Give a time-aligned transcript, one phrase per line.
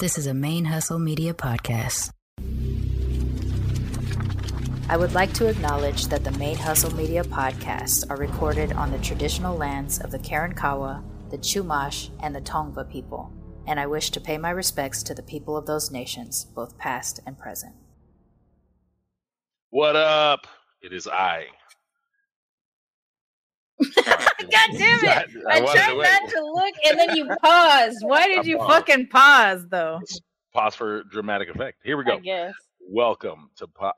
[0.00, 2.10] This is a ManeHustle Media podcast.
[4.88, 9.54] I would like to acknowledge that the ManeHustle Media podcasts are recorded on the traditional
[9.58, 13.30] lands of the Karankawa, the Chumash, and the Tongva people,
[13.66, 17.20] and I wish to pay my respects to the people of those nations, both past
[17.26, 17.74] and present.
[19.68, 20.46] What up?
[20.80, 21.44] It is I.
[24.50, 25.44] God damn it!
[25.48, 27.98] I, I wanted tried to not to look, and then you paused.
[28.02, 28.70] Why did I you paused.
[28.70, 30.00] fucking pause, though?
[30.52, 31.78] Pause for dramatic effect.
[31.84, 32.18] Here we I go.
[32.20, 32.54] guess.
[32.80, 33.92] Welcome to po-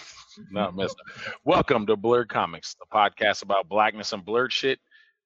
[0.50, 1.34] not messed up.
[1.44, 4.78] Welcome to BLERDcoMIXed, the podcast about blackness and Blerd shit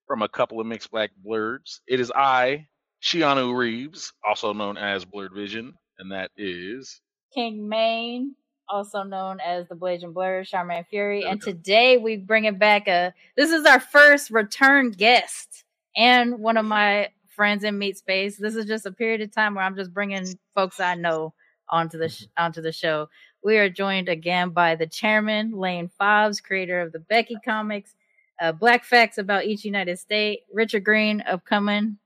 [0.06, 1.80] from a couple of mixed black Blerds.
[1.86, 2.66] It is I,
[3.02, 7.00] Shianu Reeves, also known as BlerdVision, and that is
[7.34, 8.34] King Maine,
[8.68, 12.88] also known as the Blasian Blerd, Sharmane Fury, and today we bring it back.
[12.88, 15.64] A this is our first return guest
[15.96, 18.36] and one of my friends in Meat Space.
[18.36, 21.34] This is just a period of time where I'm just bringing folks I know
[21.68, 23.08] onto the sh- onto the show.
[23.42, 27.94] We are joined again by the chairman, Lane Fobbs, creator of the Becky comics,
[28.40, 31.98] uh, Black Facts About Each United State, Richard Green of Coming.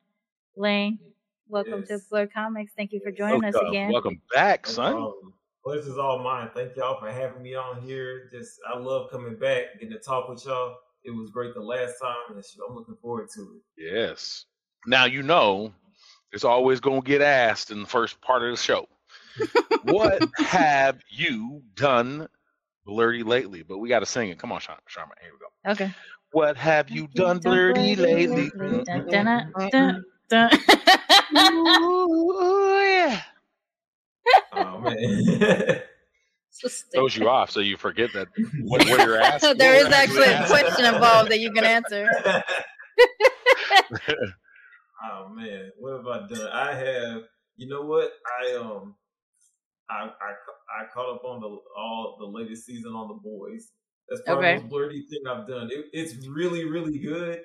[0.56, 0.98] Lane,
[1.48, 2.08] welcome to Yes.
[2.11, 2.70] BLERDcoMIXed.
[2.77, 3.92] Thank you for joining us again.
[3.92, 5.12] welcome back, No son.
[5.67, 5.92] Problem.
[5.92, 6.50] is all mine.
[6.55, 8.28] Thank y'all for having me on here.
[8.31, 10.77] Just I love coming back, getting to talk with y'all.
[11.05, 13.62] It was great the last time, and I'm looking forward to it.
[13.77, 14.45] Yes.
[14.86, 15.73] Now you know
[16.33, 18.89] it's always gonna get asked in the first part of the show.
[19.83, 22.28] what have you done
[22.86, 23.62] blerdy lately?
[23.62, 24.39] But we gotta sing it.
[24.39, 25.12] Come on, Sean Sharma.
[25.20, 25.73] Here we go.
[25.73, 25.95] Okay.
[26.33, 28.51] What have you done blerdy lately?
[28.84, 30.51] Dun, dun, dun, dun.
[31.36, 33.20] Ooh, yeah.
[34.52, 35.82] Oh man.
[36.58, 36.69] So.
[36.94, 38.28] Throws you off so you forget that
[38.62, 39.58] what, what you're asking.
[39.58, 42.08] there what is you're actually a question involved that you can answer.
[45.05, 46.48] oh man, what have I done?
[46.50, 47.22] I have.
[47.56, 48.10] You know what?
[48.42, 48.94] I um,
[49.90, 53.72] I I I caught up on the all the latest season on the boys.
[54.08, 54.56] That's probably Okay.
[54.56, 55.68] the most blurry thing I've done.
[55.70, 57.40] It, it's really really good.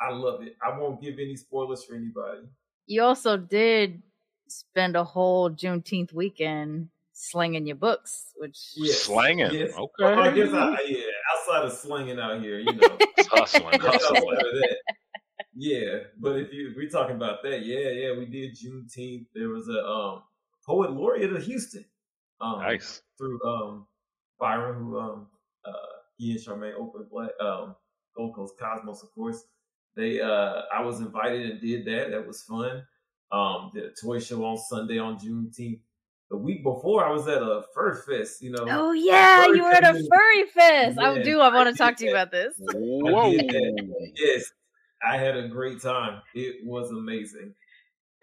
[0.00, 0.54] I love it.
[0.62, 2.48] I won't give any spoilers for anybody.
[2.86, 4.02] You also did
[4.50, 9.02] spend a whole Juneteenth weekend slinging your books, which Yes.
[9.02, 9.52] Slanging.
[9.52, 9.72] Yes.
[9.76, 9.90] Okay.
[9.98, 11.04] Well, I guess I, yeah,
[11.34, 12.98] outside of slinging out here, you know.
[13.30, 14.38] Hustling, hustling.
[14.38, 14.76] that,
[15.54, 19.26] yeah, but if you if we're talking about that, yeah, yeah, we did Juneteenth.
[19.34, 20.22] There was a um
[20.64, 21.84] poet laureate of Houston.
[22.40, 23.02] Um, Nice.
[23.18, 23.86] Through um
[24.38, 25.26] Byron, who um
[25.64, 25.72] uh
[26.16, 27.74] he and Sharmane opened Black um
[28.16, 29.44] Gulf Coast Comics, of course.
[29.96, 32.12] They uh I was invited and did that.
[32.12, 32.84] That was fun.
[33.30, 35.80] Um did a toy show on Sunday on Juneteenth.
[36.30, 38.66] The week before I was at a Fur Fest, you know.
[38.68, 40.98] Oh yeah, Furry you were at a furry fest.
[40.98, 41.40] I Yeah, do.
[41.40, 42.54] I want to talk did to you about this.
[42.58, 43.32] Whoa.
[43.32, 43.90] did.
[44.14, 44.52] Yes,
[45.02, 46.20] I had a great time.
[46.34, 47.54] It was amazing.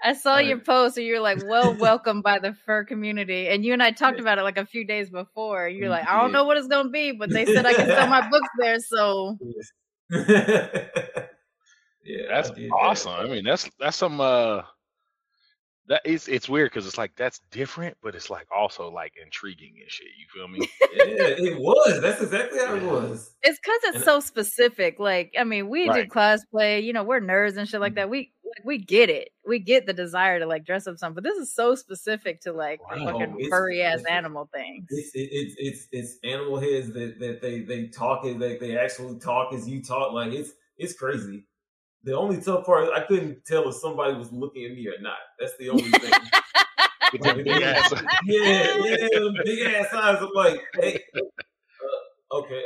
[0.04, 3.74] I saw your post, and you're like, "Well, welcome by the fur community." And you
[3.74, 5.68] and I talked about it like a few days before.
[5.68, 8.08] You're like, "I don't know what it's gonna be, but they said I can sell
[8.08, 9.40] my books there." So
[10.12, 10.88] yeah,
[12.30, 12.70] That's I that.
[12.72, 13.14] awesome.
[13.14, 14.62] I mean, that's that's some uh
[15.88, 19.75] that is it's weird because it's like that's different, but it's like also like intriguing
[19.81, 20.07] and shit.
[20.18, 20.59] You feel me?
[20.96, 22.01] yeah, it was.
[22.01, 23.34] That's exactly how it was.
[23.44, 25.00] it's because it's And- so specific.
[25.00, 26.09] Like, I mean, we Right.
[26.09, 26.84] do cosplay.
[26.84, 27.96] You know, we're nerds and shit like mm-hmm.
[27.97, 28.09] that.
[28.09, 29.29] We like, we get it.
[29.47, 32.53] We get the desire to like dress up something, but this is so specific to
[32.53, 33.06] like a Right.
[33.06, 34.85] fucking it's- furry ass it's- animal things.
[34.90, 39.19] It's it's it's it's animal heads that that they they talk as like they actually
[39.19, 40.13] talk as you talk.
[40.13, 41.46] Like it's it's crazy.
[42.06, 45.18] The only tough part I couldn't tell if somebody was looking at me or not.
[45.40, 46.12] That's the only thing.
[47.14, 47.94] With them big ass-
[48.26, 49.08] yeah, yeah,
[49.44, 50.18] big ass eyes.
[50.22, 52.62] I'm like, hey, uh, okay.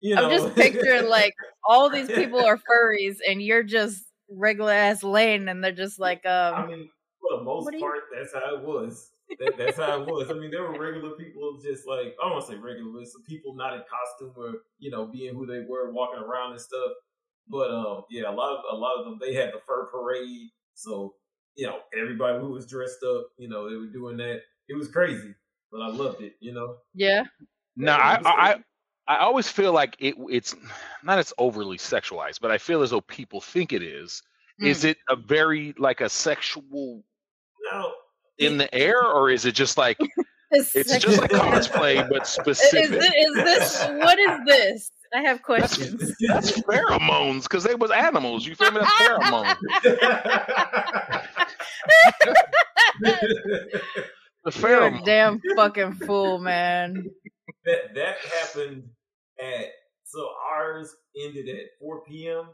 [0.00, 1.34] You know, I'm just picturing like
[1.68, 6.24] all these people are furries and you're just regular ass Lane and they're just like
[6.26, 6.88] um I mean,
[7.20, 9.10] for the most What do you- part, that's how it was.
[9.40, 10.30] That, that's how it was.
[10.30, 13.08] I mean, there were regular people, just like I don't want to say regular, but
[13.08, 16.60] some people not in costume or you know being who they were, walking around and
[16.60, 16.92] stuff.
[17.48, 20.50] But um, yeah, a lot of a lot of them they had the fur parade,
[20.74, 21.14] so
[21.56, 24.40] you know everybody who was dressed up, you know, they were doing that.
[24.68, 25.34] It was crazy,
[25.70, 26.34] but I loved it.
[26.40, 27.24] You know, yeah.
[27.76, 28.56] No, I, I I
[29.06, 30.56] I always feel like it it's
[31.02, 34.22] not it's overly sexualized, but I feel as though people think it is.
[34.62, 34.68] Mm.
[34.68, 37.04] Is it a very like a sexual
[37.70, 37.92] now
[38.38, 39.98] in the air, or is it just like
[40.50, 41.50] It's, it's just like sexual.
[41.50, 43.00] cosplay but Is, specific?
[43.00, 44.90] thi- is this what is this?
[45.14, 46.12] I have questions.
[46.28, 48.44] That's pheromones because they was animals.
[48.46, 48.80] You feel me?
[48.80, 49.56] That's pheromones.
[54.44, 57.10] The You're a damn fucking fool, man.
[57.64, 58.84] that that happened
[59.40, 59.66] at
[60.04, 60.94] so ours
[61.24, 62.46] ended at 4 p.m.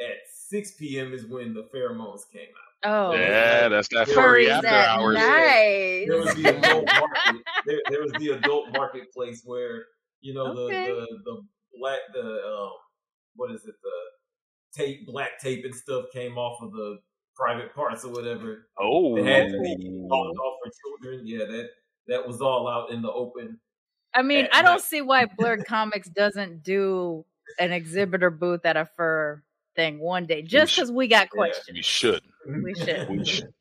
[0.00, 0.16] At
[0.48, 1.12] 6 p.m.
[1.12, 2.90] is when the pheromones came out.
[2.90, 5.14] Oh, Yeah, that's that Furries furry furries after at hours.
[5.16, 6.04] night.
[6.08, 7.42] there was the adult market.
[7.66, 9.86] There, there was the adult marketplace where
[10.20, 10.86] you know Okay.
[10.86, 11.42] the, the the
[11.78, 12.70] black the um
[13.36, 16.98] what is it the tape black tape and stuff came off of the
[17.36, 18.66] private parts or whatever.
[18.80, 21.26] Oh, It had to be locked off for children.
[21.26, 21.68] Yeah, that
[22.08, 23.58] that was all out in the open.
[24.14, 24.80] I mean, at I don't night.
[24.82, 27.24] see why BLERDcoMIXed doesn't do
[27.60, 29.42] an exhibitor booth at a fur
[29.76, 31.40] thing one day, just because we got Yeah.
[31.42, 31.86] we questions.
[31.86, 32.22] should.
[32.64, 33.08] We should.
[33.08, 33.52] We should.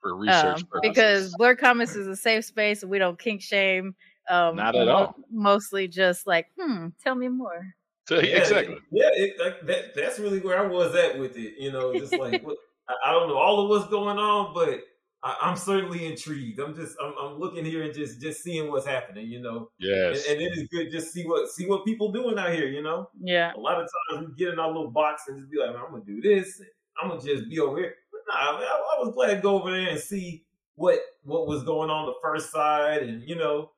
[0.00, 0.80] For research Um, purposes.
[0.82, 3.94] because BLERDcoMIXed is a safe space we don't kink shame.
[4.28, 5.16] Um, Not at mo- all.
[5.30, 7.74] Mostly just like, hmm, tell me more.
[8.06, 8.76] So, Yeah, exactly.
[8.92, 11.54] Yeah, it, like, that that's really where I was at with it.
[11.58, 14.80] You know, just like what, I, I don't know all of what's going on, but
[15.22, 16.60] I, I'm certainly intrigued.
[16.60, 19.26] I'm just I'm, I'm looking here and just just seeing what's happening.
[19.28, 20.26] You know, and, Yes.
[20.28, 22.66] and it is good just see what see what people doing out here.
[22.66, 23.54] You know, Yeah.
[23.54, 25.90] a lot of times we get in our little box and just be like, I'm
[25.90, 26.60] gonna do this.
[27.00, 27.94] I'm gonna just be over here.
[28.12, 30.44] But nah, man, I, I was glad to go over there and see
[30.74, 33.70] what what was going on the first side, and you know,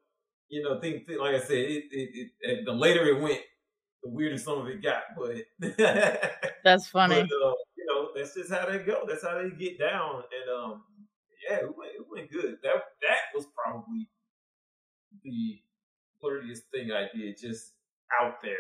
[0.49, 3.41] you know, think, think like I said, it, it, it the later it went,
[4.03, 5.03] the weirder some of it got.
[5.17, 5.45] But
[6.65, 7.23] That's funny.
[7.23, 9.05] but, uh, you know, that's just how they go.
[9.07, 10.23] That's how they get down.
[10.41, 10.83] And um,
[11.49, 12.59] yeah, it went, it went good.
[12.63, 14.09] That that was probably
[15.23, 15.61] the
[16.23, 17.73] flirtiest thing I did, just
[18.21, 18.55] out there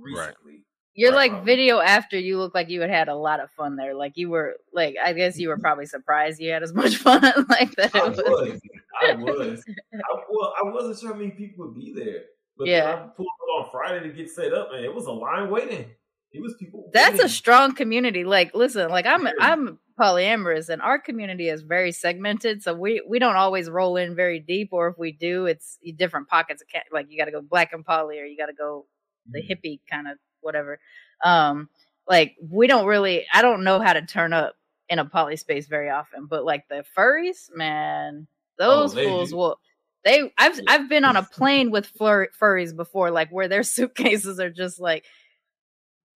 [0.00, 0.64] recently.
[0.98, 3.94] You're like video after you look like you had had a lot of fun there.
[3.94, 7.22] Like you were like I guess you were probably surprised you had as much fun
[7.48, 7.94] like that.
[7.94, 8.60] I It was- was,
[9.02, 9.64] I was.
[9.94, 12.22] I, well, I wasn't sure how many people would be there,
[12.56, 12.92] but Yeah.
[12.94, 15.86] I pulled up on Friday to get set up, and it was a line waiting.
[16.32, 16.90] It was people.
[16.92, 18.24] That's a strong community.
[18.24, 19.26] Like, listen, like I'm.
[19.40, 22.62] I'm polyamorous, and our community is very segmented.
[22.62, 26.28] So we we don't always roll in very deep, or if we do, it's different
[26.28, 28.86] pockets of like you got to go black and poly, or you got to go
[29.30, 29.52] the Mm-hmm.
[29.52, 30.78] hippie kind of whatever.
[31.24, 31.68] Um,
[32.08, 33.26] like we don't really.
[33.32, 34.54] I don't know how to turn up
[34.88, 38.26] in a poly space very often, but like the furries, man,
[38.58, 39.58] those Oh, fools will.
[40.04, 40.58] They, I've.
[40.66, 44.80] I've been on a plane with fur, furries before, like where their suitcases are just
[44.80, 45.04] like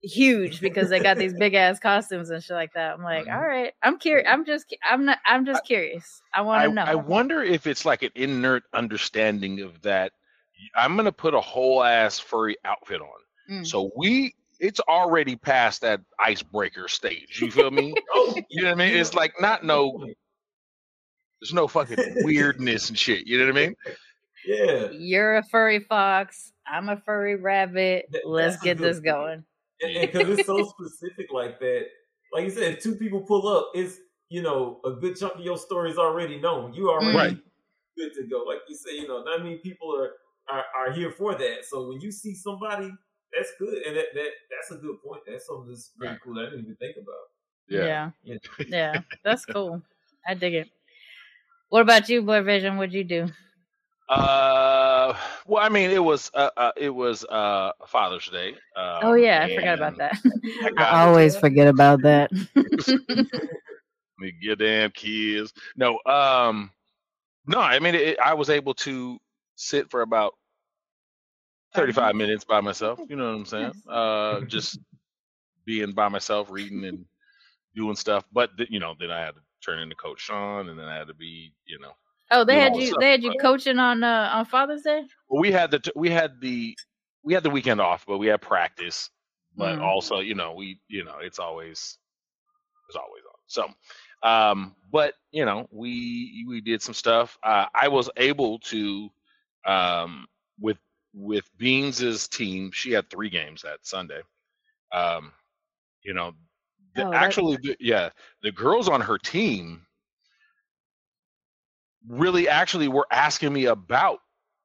[0.03, 2.95] huge because they got these big ass costumes and shit like that.
[2.95, 3.35] I'm like, Mhm.
[3.35, 4.27] all right, I'm curious.
[4.31, 6.23] I'm just, I'm not, I'm just curious.
[6.33, 6.85] I want to know.
[6.85, 10.13] I wonder if it's like an inert understanding of that.
[10.75, 13.09] I'm gonna put a whole ass furry outfit on.
[13.51, 13.67] Mm.
[13.67, 17.41] So we, it's already past that icebreaker stage.
[17.41, 17.95] You feel me?
[18.15, 18.97] Oh, You know what I mean?
[18.97, 20.05] It's like not no,
[21.41, 23.27] there's no fucking weirdness and shit.
[23.27, 23.75] You know what I mean?
[24.47, 26.53] Yeah, You're a furry fox.
[26.67, 28.07] I'm a furry rabbit.
[28.13, 29.45] Th- Let's get good this going.
[29.83, 31.87] and because it's so specific like that.
[32.33, 33.97] Like you said, if two people pull up, it's
[34.29, 36.73] you know a good chunk of your story is already known.
[36.75, 37.39] You already Right.
[37.97, 38.45] good to go.
[38.45, 40.13] Like you say, you know, not many people are,
[40.55, 41.65] are are here for that.
[41.65, 42.93] So when you see somebody,
[43.37, 45.23] that's good, and that, that that's a good point.
[45.27, 46.21] That's something that's pretty Right.
[46.23, 46.35] cool.
[46.35, 47.15] That I didn't even think about.
[47.69, 48.11] Yeah.
[48.25, 48.39] Yeah.
[48.59, 48.65] Yeah.
[48.69, 49.01] Yeah.
[49.25, 49.83] That's cool.
[50.27, 50.69] I dig it.
[51.69, 52.77] What about you, BlerdVision?
[52.77, 53.29] What'd you do?
[54.09, 55.17] Uh,
[55.47, 58.55] well, I mean, it was uh, uh it was uh Father's Day.
[58.77, 60.19] Um, oh yeah, I forgot about that.
[60.77, 62.33] I I always forget about that.
[64.19, 65.53] me get damn kids.
[65.77, 66.71] No, um,
[67.47, 67.61] no.
[67.61, 69.19] I mean, it, I was able to
[69.57, 70.35] sit for about
[71.75, 73.01] thirty-five minutes by myself.
[73.09, 73.73] You know what I'm saying?
[73.89, 74.79] Uh, just
[75.65, 77.05] being by myself, reading and
[77.75, 78.25] doing stuff.
[78.33, 80.97] But th- you know, then I had to turn into Coach Sean, and then I
[80.97, 81.93] had to be, you know,
[82.31, 82.95] Oh, they had you.
[82.97, 85.05] up, They had you coaching on uh, on Father's Day.
[85.29, 86.77] well, we had the t- we had the
[87.23, 89.11] we had the weekend off, but we had practice.
[89.57, 89.83] But Mm.
[89.83, 91.99] also, you know, we you know, it's always
[92.89, 93.41] it's always on.
[93.47, 97.39] So, um, but you know, we we did some stuff.
[97.43, 99.11] Uh, I was able to,
[99.67, 100.27] um,
[100.59, 100.79] with
[101.13, 102.71] with Beans's team.
[102.73, 104.21] She had three games that Sunday.
[104.93, 105.33] Um,
[106.03, 106.33] you know,
[106.95, 108.11] the, Oh, actually, the, yeah,
[108.43, 109.87] the girls on her team
[112.09, 114.21] really actually were asking me about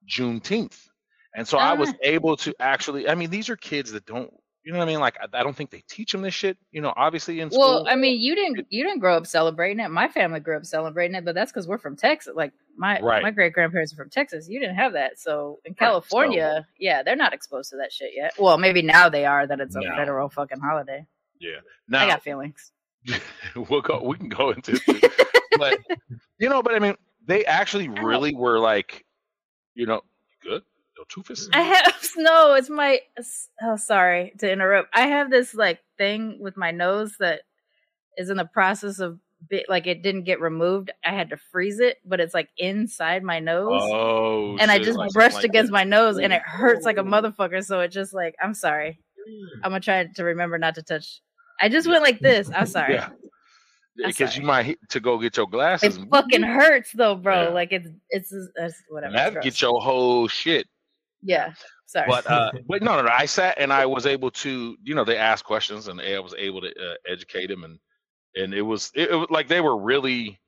[0.09, 0.87] Juneteenth,
[1.35, 1.97] and so I was Ah.
[2.03, 3.09] able to actually.
[3.09, 4.31] I mean, these are kids that don't.
[4.63, 4.99] You know what I mean?
[4.99, 6.57] Like, I, I don't think they teach them this shit.
[6.71, 7.87] You know, obviously in Well, school.
[7.87, 9.89] I mean, you didn't you didn't grow up celebrating it.
[9.89, 12.33] My family grew up celebrating it, but that's because we're from Texas.
[12.35, 13.23] Like my Right.
[13.23, 14.47] my great grandparents are from Texas.
[14.49, 18.11] You didn't have that, so in Right, California, yeah, they're not exposed to that shit
[18.15, 18.33] yet.
[18.37, 19.95] Well, maybe now they are that it's a No.
[19.95, 21.05] federal fucking holiday.
[21.39, 21.57] yeah.
[21.87, 22.71] now, I got feelings.
[23.69, 24.01] we'll go.
[24.03, 25.01] We can go into this,
[25.57, 25.79] but
[26.39, 29.05] you know, but I mean, they actually really were like,
[29.75, 30.01] you know,
[30.43, 30.63] good.
[30.97, 31.49] No Toofus.
[31.53, 32.53] I have no.
[32.55, 32.99] It's my.
[33.61, 34.89] Oh, sorry to interrupt.
[34.93, 37.41] I have this like thing with my nose that
[38.17, 40.91] is in the process of bit like it didn't get removed.
[41.05, 43.81] I had to freeze it, but it's like inside my nose.
[43.83, 45.77] Oh, and I just like brushed like against that.
[45.77, 47.63] my nose and it hurts like a motherfucker.
[47.63, 48.99] So it just like I'm sorry.
[49.63, 51.21] I'm gonna try to remember not to touch.
[51.61, 52.49] I just went like this.
[52.53, 52.95] I'm sorry.
[52.95, 53.09] Yeah.
[54.03, 55.95] I'm because you might hit to go get your It glasses.
[55.97, 57.43] and fucking hurts though, bro.
[57.43, 57.49] Yeah.
[57.49, 59.13] Like it's it's, it's whatever.
[59.13, 60.67] that get your whole shit.
[61.23, 61.53] yeah.
[61.87, 62.07] Sorry.
[62.09, 63.11] But uh, but no, no, no.
[63.11, 66.33] I sat and I was able to, you know, they asked questions and I was
[66.37, 67.79] able to uh, educate them and
[68.35, 70.39] and it was it, it was like they were really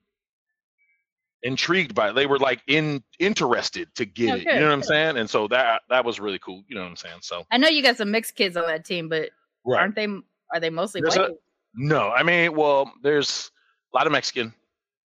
[1.42, 2.14] intrigued by it.
[2.14, 4.44] They were like in interested to get Oh, it.
[4.44, 5.16] You know what I'm saying?
[5.18, 6.62] And so that that was really cool.
[6.68, 7.18] You know what I'm saying?
[7.22, 9.30] So I know you got some mixed kids on that team, but
[9.64, 9.80] right.
[9.80, 10.06] aren't they?
[10.52, 11.30] Are they mostly There's white?
[11.30, 11.36] a-
[11.74, 13.50] No, I mean, well, there's
[13.94, 14.52] a lot of Mexican.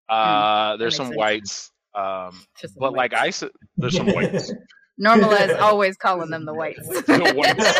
[0.09, 1.17] Uh, there's Hmm, some sense.
[1.17, 1.71] whites.
[1.95, 3.13] Um, Just but like.
[3.13, 4.51] I said, there's some whites.
[5.01, 6.87] normalize always calling them the whites.
[6.87, 7.73] the whites.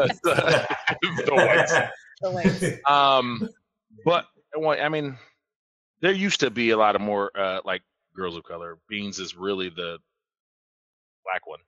[0.00, 1.74] the whites.
[2.20, 2.64] The whites.
[2.86, 3.48] Um,
[4.04, 5.16] but well, I mean,
[6.00, 7.82] there used to be a lot of more uh, like
[8.14, 8.78] girls of color.
[8.88, 9.98] Beans is really the
[11.24, 11.60] black one.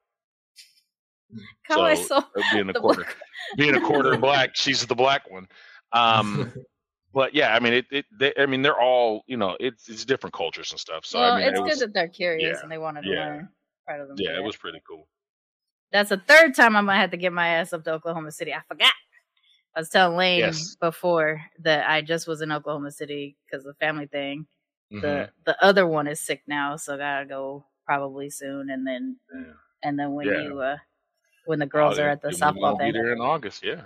[1.62, 3.16] How I So, saw uh, being a quarter, black-
[3.56, 5.48] being a quarter black, she's the black one.
[5.92, 6.52] Um,
[7.14, 7.86] but yeah, I mean, it.
[7.90, 9.56] it they, I mean, they're all you know.
[9.60, 11.04] It's it's different cultures and stuff.
[11.06, 13.02] So well, I mean, it's it good was, that they're curious yeah, and they wanted
[13.02, 13.48] to yeah, learn.
[13.88, 14.16] Part of them.
[14.18, 15.06] yeah, it was pretty cool.
[15.90, 18.52] That's the third time I'm gonna have to get my ass up to Oklahoma City.
[18.54, 18.92] I forgot.
[19.74, 20.76] I was telling Lane Yes.
[20.80, 24.46] before that I just was in Oklahoma City because of the family thing.
[24.92, 25.02] Mhm.
[25.02, 28.70] The the other one is sick now, so gotta go probably soon.
[28.70, 29.52] And then Yeah.
[29.82, 30.42] and then when Yeah.
[30.42, 30.76] you uh
[31.46, 32.92] when the girls Oh, are at the softball be thing.
[32.92, 33.64] there in August.
[33.64, 33.82] Yeah.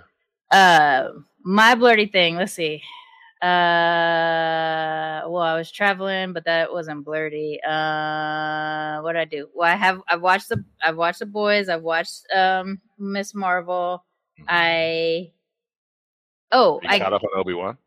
[0.51, 1.11] Uh,
[1.43, 2.35] my blerdy thing.
[2.35, 2.81] Let's see.
[3.41, 7.57] Uh, well, I was traveling, but that wasn't blerdy.
[7.65, 9.49] Uh, what did I do?
[9.53, 10.01] Well, I have.
[10.07, 10.63] I've watched the.
[10.81, 11.69] I've watched the boys.
[11.69, 13.33] I've watched um Ms.
[13.35, 14.03] Marvel.
[14.47, 15.31] I.
[16.51, 16.99] Oh, I.
[16.99, 17.77] caught up on Obi Wan.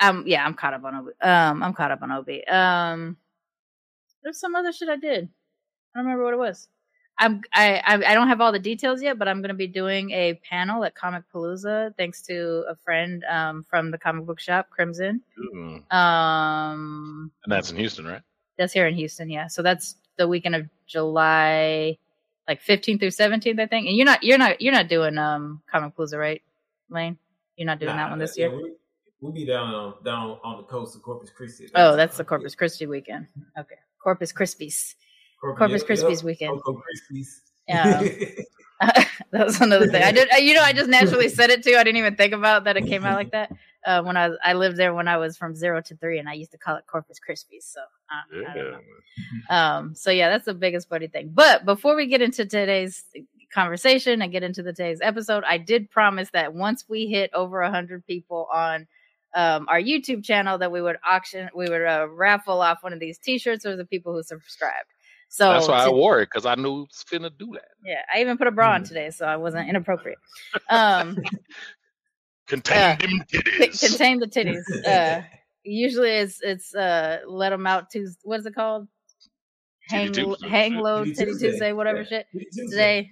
[0.00, 1.12] Um, yeah, I'm caught up on Obi.
[1.22, 2.46] Um, I'm caught up on Obi.
[2.48, 3.16] Um,
[4.22, 5.24] there's some other shit I did.
[5.94, 6.68] I don't remember what it was.
[7.18, 9.66] I'm I I, I don't have all the details yet, but I'm going to be
[9.66, 14.38] doing a panel at Comic Palooza thanks to a friend um from the comic book
[14.38, 15.22] shop Crimson.
[15.54, 15.90] Mm.
[15.94, 18.20] Um, And that's in Houston, right?
[18.58, 19.46] that's here in Houston, yeah.
[19.48, 21.96] So that's the weekend of July,
[22.48, 23.86] like 15th through 17th, I think.
[23.86, 26.42] And you're not you're not you're not doing um Comicpalooza, right,
[26.90, 27.16] Lane?
[27.56, 28.56] You're not doing that one this yeah, year.
[28.56, 28.72] we-
[29.20, 31.68] We'll be down on down on the coast of Corpus Christi.
[31.74, 33.26] Oh, that's the Corpus Christi weekend.
[33.58, 34.94] Okay, Corpus Crispies.
[35.40, 36.60] Corpus Christi's weekend.
[36.62, 37.42] Corpus Christi's.
[37.68, 38.00] Yeah.
[38.80, 40.00] that was another thing.
[40.00, 41.74] I did, you know, I just naturally said it too.
[41.76, 43.50] I didn't even think about that it came out like that.
[43.86, 46.28] Uh, when I was, I lived there when I was from zero to three, and
[46.28, 47.72] I used to call it Corpus Krispies.
[47.72, 48.80] So uh, I don't know.
[49.48, 51.30] Um, so yeah, that's the biggest buddy thing.
[51.32, 53.04] But before we get into today's
[53.52, 57.60] conversation and get into the today's episode, I did promise that once we hit over
[57.62, 58.86] a hundred people on
[59.34, 63.00] um, our YouTube channel, that we would auction, we would uh, raffle off one of
[63.00, 64.88] these T-shirts for the people who subscribed.
[65.28, 67.64] So That's why I wore it because I knew it was finna do that.
[67.84, 70.18] yeah, I even put a bra on today, so I wasn't inappropriate.
[70.70, 71.16] Um,
[72.46, 73.80] Contain Uh, them c- titties.
[73.88, 74.62] contain the titties.
[74.86, 75.22] Uh,
[75.64, 78.20] usually it's it's uh let them out Tuesday.
[78.22, 78.86] What is it called?
[79.88, 80.48] Hang Tuesday.
[80.48, 81.48] hang low Titty titty Tuesday.
[81.50, 82.08] Tuesday, whatever Yeah.
[82.08, 82.26] shit.
[82.32, 82.66] Tuesday.
[82.70, 83.10] Today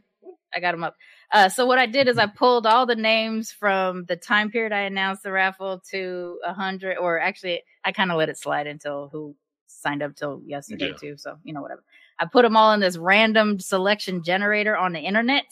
[0.55, 0.97] I got them up.
[1.33, 4.73] Uh, so what I did is I pulled all the names from the time period
[4.73, 8.67] I announced the raffle to a hundred, or actually I kind of let it slide
[8.67, 9.35] until who
[9.67, 10.97] signed up till yesterday Yeah.
[10.99, 11.17] too.
[11.17, 11.83] So you know whatever.
[12.19, 15.45] I put them all in this random selection generator on the internet,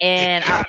[0.00, 0.64] and I,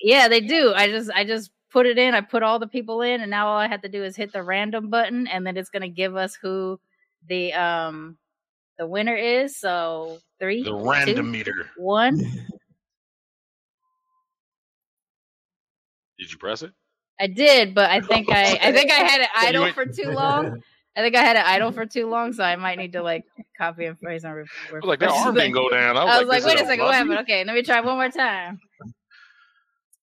[0.00, 0.72] yeah, they do.
[0.74, 2.14] I just I just put it in.
[2.14, 4.32] I put all the people in, and now all I have to do is hit
[4.32, 6.78] the random button, and then it's gonna give us who
[7.28, 8.18] the um
[8.78, 9.56] the winner is.
[9.56, 11.70] So three, the two, random meter.
[11.76, 12.20] one.
[16.20, 16.70] Did you press it?
[17.18, 20.10] I did, but I think I I think I had it idle went- for too
[20.12, 20.62] long.
[20.96, 23.24] I think I had it idle for too long, so I might need to like
[23.56, 24.44] copy and paste and re-
[24.82, 25.96] I like, that arm didn't go down.
[25.96, 27.18] I was, I was like, this wait a second, what happened?
[27.20, 28.58] Okay, let me try one more time.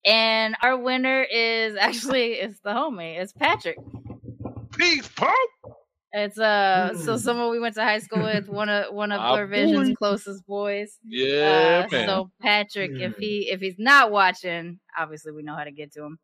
[0.05, 3.19] And our winner is actually it's the homie.
[3.19, 3.77] It's Patrick.
[4.77, 5.76] Peace, Pope.
[6.17, 7.19] It's uh so Mm.
[7.19, 9.95] someone we went to high school with, one of one of our Vision's boy.
[9.95, 10.97] closest boys.
[11.05, 12.07] Yeah, uh, man.
[12.07, 13.19] so Patrick, if Mm.
[13.19, 16.19] he if he's not watching, obviously we know how to get to him.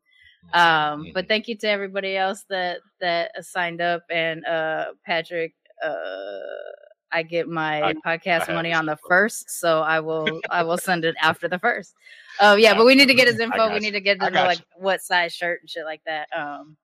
[0.54, 6.40] Um, but thank you to everybody else that that signed up and uh Patrick, uh
[7.16, 10.78] I get my I- podcast I money on the first, so I will I will
[10.90, 11.94] send it after the first.
[12.42, 13.72] Oh yeah, but we need to get his info.
[13.72, 14.66] We need to get I to know like you.
[14.78, 16.28] what size shirt and shit like that.
[16.36, 16.76] Um,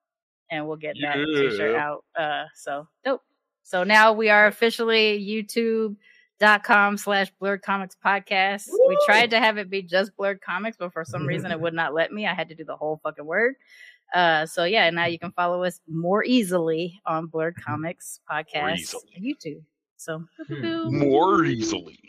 [0.49, 2.03] and we'll get that t-shirt out.
[2.17, 3.21] Uh, so dope.
[3.63, 8.67] So now we are officially YouTube.com slash BLERDcoMIXed Podcast.
[8.87, 11.93] We tried to have it be just BLERDcoMIXed, but for some reason it would not
[11.93, 12.25] let me.
[12.25, 13.55] I had to do the whole fucking word.
[14.13, 18.95] Uh, so yeah, now you can follow us more easily on BLERDcoMIXed Podcast.
[19.19, 19.61] YouTube.
[19.97, 20.97] So Hmm.
[20.97, 21.99] More easily.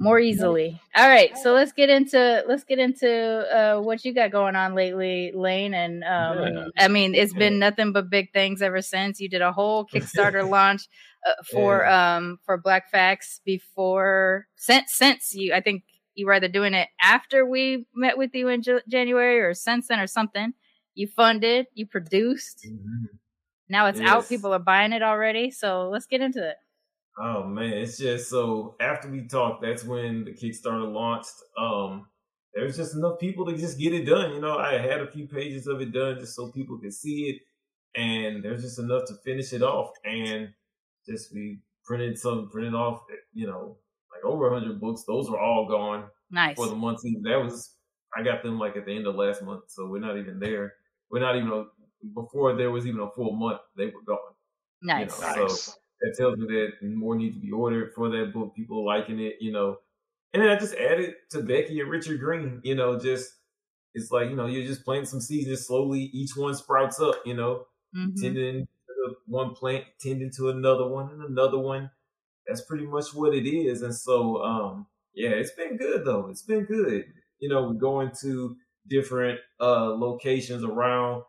[0.00, 0.80] More easily.
[0.96, 4.74] All right, so let's get into let's get into uh, what you got going on
[4.74, 5.74] lately, Lane.
[5.74, 6.64] And um, Yeah.
[6.78, 9.20] I mean, it's been nothing but big things ever since.
[9.20, 10.88] You did a whole Kickstarter launch
[11.26, 15.52] uh, for um for Black Facts before since since you.
[15.52, 19.40] I think you were either doing it after we met with you in J- January
[19.40, 20.54] or since then or something.
[20.94, 22.66] You funded, you produced.
[23.68, 24.28] Now it's out.
[24.28, 25.50] People are buying it already.
[25.50, 26.56] So let's get into it.
[27.20, 31.34] Oh man, it's just so after we talked, that's when the Kickstarter launched.
[31.58, 32.06] Um
[32.54, 34.32] there was just enough people to just get it done.
[34.34, 37.30] You know, I had a few pages of it done just so people could see
[37.30, 38.00] it.
[38.00, 39.90] And there's just enough to finish it off.
[40.04, 40.48] And
[41.06, 43.76] just we printed some printed off, you know,
[44.12, 45.04] like over hundred books.
[45.06, 46.56] Those were all gone Nice.
[46.56, 47.02] for the month.
[47.22, 47.74] That was
[48.16, 50.74] I got them like at the end of last month, so we're not even there.
[51.10, 51.64] We're not even a,
[52.14, 53.60] before there was even a full month.
[53.76, 54.18] They were gone.
[54.82, 55.20] Nice.
[55.20, 55.62] You know, Nice.
[55.62, 58.54] So that tells me that more needs to be ordered for that book.
[58.54, 59.78] People are liking it, you know.
[60.32, 63.32] And then I just added to Becky and Richard Green, you know, just
[63.94, 67.16] it's like, you know, you're just planting some seeds and slowly each one sprouts up,
[67.26, 68.14] you know, Mhm.
[68.16, 71.90] tending to one plant, tending to another one and another one.
[72.46, 73.82] That's pretty much what it is.
[73.82, 76.28] And so, um, yeah, it's been good though.
[76.28, 77.06] It's been good.
[77.38, 78.56] You know, we're going to
[78.88, 81.22] different uh locations around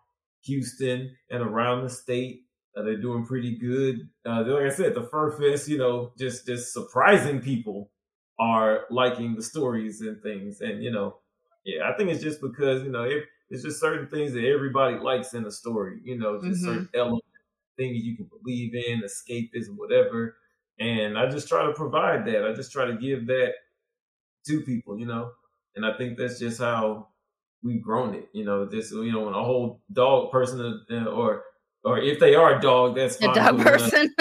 [0.46, 2.46] Houston and around the state.
[2.76, 4.10] Uh, they're doing pretty good.
[4.26, 7.92] Uh, like I said, the Fur Fest, you know, just just surprising people
[8.40, 10.62] are liking the stories and things.
[10.62, 11.20] And you know,
[11.66, 14.98] yeah, I think it's just because you know it, it's just certain things that everybody
[14.98, 16.00] likes in a story.
[16.04, 16.64] You know, just Mhm.
[16.64, 17.28] certain elements,
[17.78, 20.38] things you can believe in, escapism, whatever.
[20.80, 22.46] And I just try to provide that.
[22.46, 23.54] I just try to give that
[24.48, 24.98] to people.
[25.00, 25.34] You know,
[25.76, 27.10] and I think that's just how
[27.64, 28.30] we've grown it.
[28.34, 31.46] You know, just you know, when a whole dog person uh, or
[31.84, 34.16] or if they are a dog, that's A dog but when a- person.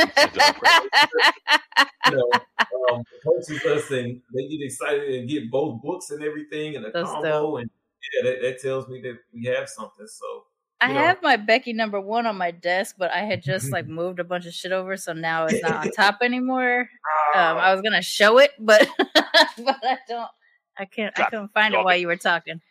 [2.07, 2.31] you know,
[2.93, 6.91] um, purchase us and they get excited and get both books and everything and a
[6.91, 7.71] That's combo and
[8.15, 10.07] yeah, that, that tells me that we have something.
[10.07, 10.45] So
[10.81, 11.01] I know.
[11.01, 14.25] have my Becky number one on my desk, but I had just like moved a
[14.25, 16.89] bunch of shit over, so now it's not on top anymore.
[17.35, 20.31] Um, I was gonna show it, but but I don't.
[20.79, 21.19] I can't.
[21.21, 22.01] I couldn't find it while it.
[22.01, 22.63] you were talking.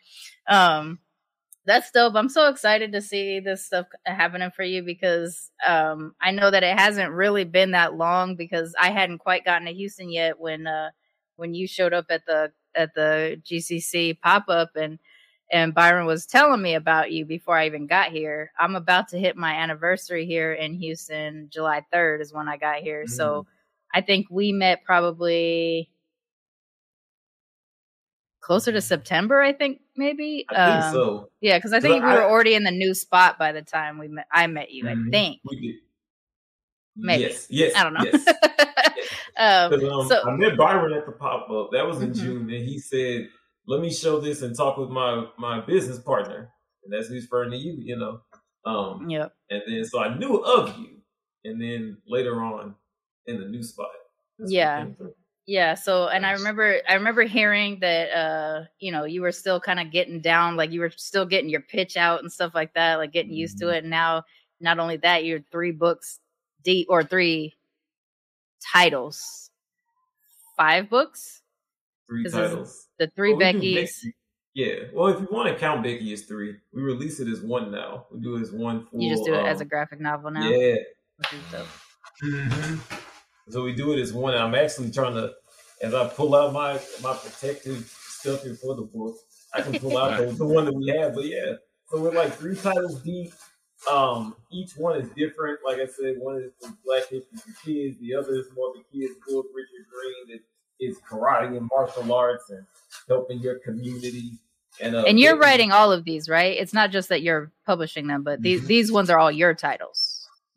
[0.48, 0.98] Um,
[1.70, 2.16] that's dope.
[2.16, 6.64] I'm so excited to see this stuff happening for you because um, I know that
[6.64, 10.66] it hasn't really been that long because I hadn't quite gotten to Houston yet when
[10.66, 10.90] uh,
[11.36, 14.98] when you showed up at the at the GCC pop up and
[15.52, 18.50] and Byron was telling me about you before I even got here.
[18.58, 21.50] I'm about to hit my anniversary here in Houston.
[21.52, 23.06] July 3rd is when I got here.
[23.06, 23.46] So
[23.94, 25.88] I think we met probably
[28.40, 30.44] closer to September, I think maybe.
[30.50, 31.30] I think Um, so.
[31.40, 33.98] Yeah, because I think we I- were already in the new spot by the time
[33.98, 34.26] we met.
[34.32, 35.10] I met you, I Mhm.
[35.10, 35.40] think.
[35.44, 35.74] We did.
[36.96, 37.22] Maybe.
[37.24, 38.04] Yes, yes, I don't know.
[38.04, 38.26] Yes.
[39.38, 41.70] um, um, so I met Byron at the pop up.
[41.72, 42.16] That was in Mhm.
[42.16, 43.28] June, and he said,
[43.66, 46.52] "Let me show this and talk with my my business partner."
[46.84, 48.20] And that's who's referring to you, you know.
[48.64, 49.34] Um, yep.
[49.50, 51.00] and then so I knew of you,
[51.44, 52.74] and then later on
[53.26, 53.90] in the new spot.
[54.38, 54.86] Yeah.
[55.46, 59.58] Yeah, so and I remember I remember hearing that uh you know you were still
[59.60, 62.74] kind of getting down like you were still getting your pitch out and stuff like
[62.74, 63.74] that like getting used to Mhm.
[63.74, 64.22] it and now
[64.60, 66.20] not only that you're three books
[66.62, 67.56] deep or three
[68.72, 69.50] titles
[70.56, 71.42] five books
[72.08, 72.86] Three titles.
[72.98, 74.14] the three Becky's Becky-
[74.54, 74.74] Yeah.
[74.92, 78.06] Well, if you want to count Becky as three, we release it as one now.
[78.10, 79.00] We do it as one full.
[79.00, 80.74] you just do it as a um, graphic novel now Yeah.
[81.16, 81.66] which is dope.
[82.22, 82.99] Mhm.
[83.48, 84.34] So we do it as one.
[84.34, 85.32] I'm actually trying to,
[85.82, 89.16] as I pull out my my protective stuff here for the book,
[89.54, 91.14] I can pull out the, the one that we have.
[91.14, 91.54] But yeah,
[91.90, 93.32] so we're like three titles deep.
[93.90, 95.60] Um, each one is different.
[95.64, 96.52] Like I said, one is
[96.84, 97.98] Black History for Kids.
[97.98, 99.46] The other is more of a kids book.
[99.54, 100.40] Richard Green that
[100.84, 102.64] is karate and martial arts and
[103.08, 104.32] helping your community.
[104.80, 108.06] And uh, and you're writing all of these right it's not just that you're publishing
[108.06, 108.66] them but these Mhm.
[108.66, 110.09] these ones are all your titles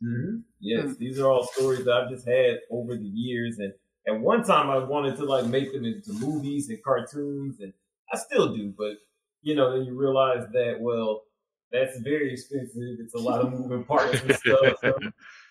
[0.04, 0.94] hmm Yes, Hmm.
[0.94, 3.74] these are all stories that I've just had over the years, and
[4.08, 7.74] at one time I wanted to like make them into movies and cartoons, and
[8.14, 8.74] I still do.
[8.78, 8.98] But
[9.42, 11.24] you know, then you realize that well,
[11.72, 13.00] that's very expensive.
[13.00, 14.78] It's a lot of moving parts and stuff.
[14.82, 14.98] So,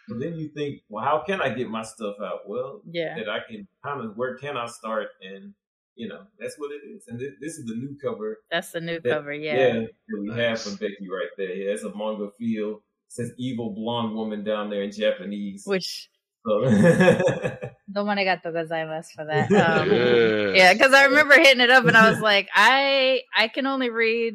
[0.08, 2.48] but then you think, well, how can I get my stuff out?
[2.48, 5.54] Well, yeah that I can kind of where can I start, and
[5.94, 7.06] you know, that's what it is.
[7.08, 10.20] And this, this is the new cover that's the new that- cover yeah, yeah, that
[10.20, 11.52] we have from Becky right there.
[11.54, 12.82] Yeah, it's a manga feel.
[13.12, 15.64] It says evil blonde woman down there in Japanese.
[15.66, 16.08] which
[16.46, 16.62] So-
[17.92, 19.50] Domarigato gozaimasu for that.
[19.52, 20.52] Um, Yeah.
[20.54, 23.90] yeah, because I remember hitting it up and I was like, I I can only
[23.90, 24.34] read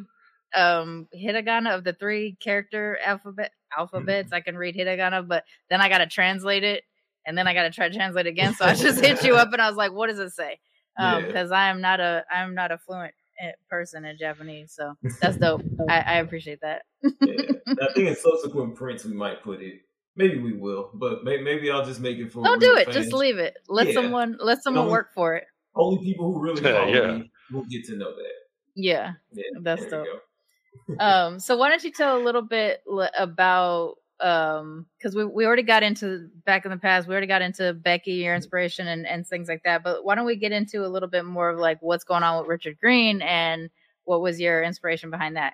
[0.55, 4.31] um hiragana of the three character alphabet alphabets.
[4.31, 6.83] I can read hiragana, but then I gotta translate it,
[7.25, 8.53] and then I gotta try to translate it again.
[8.53, 10.59] So I just hit you up and I was like, what does it say?
[10.99, 11.27] Um, Yeah.
[11.27, 13.13] because I am not a I am not a fluent
[13.69, 15.61] person in Japanese, so that's dope.
[15.89, 16.83] I, I appreciate that.
[17.03, 17.11] yeah.
[17.67, 19.81] I think in subsequent prints we might put it.
[20.15, 22.43] Maybe we will, but may, maybe I'll just make it for.
[22.43, 22.85] Don't do it.
[22.85, 22.95] fans.
[22.97, 23.55] Just leave it.
[23.69, 23.93] Let Yeah.
[23.93, 25.43] someone let someone Only- work for it.
[25.75, 27.17] Only people who really Yeah, follow yeah.
[27.17, 28.31] me will get to know that.
[28.75, 29.13] Yeah.
[29.31, 30.99] Yeah, That's there dope.
[31.01, 32.81] um so why don't you tell a little bit
[33.17, 37.43] about um because we, we already got into back in the past we already got
[37.43, 40.83] into becky your inspiration and, and things like that but why don't we get into
[40.83, 43.69] a little bit more of like what's going on with richard green and
[44.05, 45.53] what was your inspiration behind that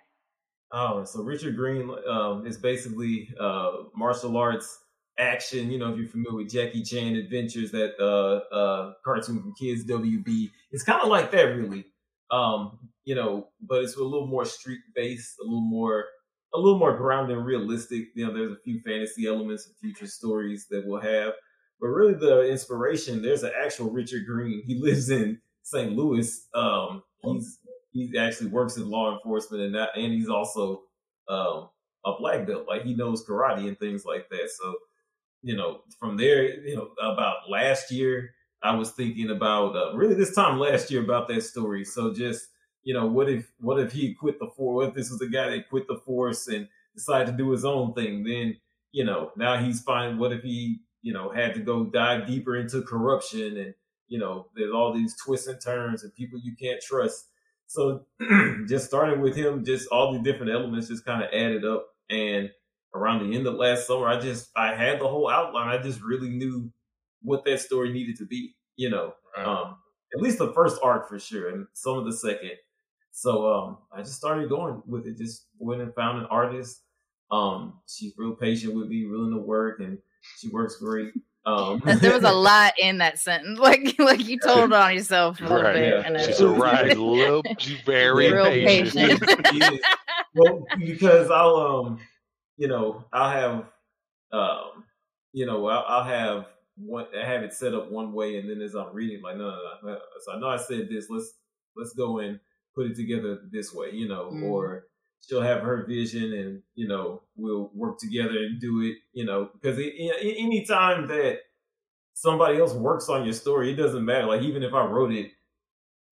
[0.75, 4.79] Oh, so Richard Green um, is basically uh, martial arts
[5.19, 5.69] action.
[5.69, 9.85] You know, if you're familiar with Jackie Chan Adventures, that uh, uh, cartoon from Kids
[9.85, 11.85] WB, it's kind of like that, really.
[12.31, 16.05] Um, you know, but it's a little more street based, a little more,
[16.53, 18.09] a little more grounded and realistic.
[18.15, 21.33] You know, there's a few fantasy elements and future stories that we'll have,
[21.79, 23.21] but really the inspiration.
[23.21, 24.63] There's an actual Richard Green.
[24.65, 25.93] He lives in St.
[25.93, 26.47] Louis.
[26.53, 27.59] Um, he's
[27.91, 30.83] he actually works in law enforcement and that, and he's also
[31.29, 31.69] um,
[32.05, 32.65] a black belt.
[32.67, 34.49] Like he knows karate and things like that.
[34.49, 34.73] So,
[35.43, 38.31] you know, from there, you know, about last year,
[38.63, 41.83] I was thinking about uh, really this time last year about that story.
[41.85, 42.47] So just
[42.83, 44.75] you know, what if what if he quit the force?
[44.75, 47.65] What if this was a guy that quit the force and decided to do his
[47.65, 48.23] own thing?
[48.23, 48.57] Then
[48.91, 50.17] you know, now he's fine.
[50.17, 53.73] What if he you know had to go dive deeper into corruption and
[54.07, 57.29] you know, there's all these twists and turns and people you can't trust.
[57.67, 58.05] So
[58.67, 61.87] just starting with him, just all the different elements just kind of added up.
[62.09, 62.51] And
[62.93, 65.69] around the end of last summer, I just I had the whole outline.
[65.69, 66.71] I just really knew
[67.21, 68.55] what that story needed to be.
[68.75, 69.45] You know, Right.
[69.47, 69.77] um,
[70.15, 72.51] at least the first arc for sure, and some of the second.
[73.15, 75.17] So um, I just started going with it.
[75.19, 76.81] Just went and found an artist.
[77.31, 79.99] Um, she's real patient with me, willing to work, and
[80.37, 81.13] she works great.
[81.45, 85.43] Um, there was a lot in that sentence like like you told on yourself a
[85.43, 85.73] little Right.
[85.73, 86.01] bit Yeah.
[86.07, 87.43] and She's a right, little,
[87.85, 89.21] very Real patient.
[89.43, 89.81] patient.
[90.33, 91.99] Well, because I'll um,
[92.57, 93.65] you know, I'll have
[94.31, 94.85] um,
[95.33, 96.47] you know, I'll, I'll have
[96.77, 99.43] one, I have it set up one way, and then as I'm reading, like, no,
[99.51, 99.99] no, no, no.
[100.21, 101.07] So I know I said this.
[101.09, 101.33] Let's
[101.75, 102.39] let's go and
[102.75, 104.43] put it together this way, you know, Mm.
[104.43, 104.87] or
[105.21, 109.49] she'll have her vision, and you know, we'll work together and do it, you know,
[109.53, 111.39] because any time that
[112.13, 114.27] somebody else works on your story, it doesn't matter.
[114.27, 115.31] Like even if I wrote it,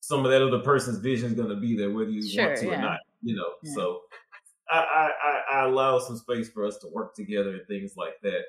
[0.01, 2.59] some of that other person's vision is going to be there, whether you Sure, want
[2.59, 2.77] to yeah.
[2.79, 2.99] or not.
[3.21, 3.73] You know, Yeah.
[3.73, 4.01] so
[4.71, 8.45] I, I I allow some space for us to work together and things like that.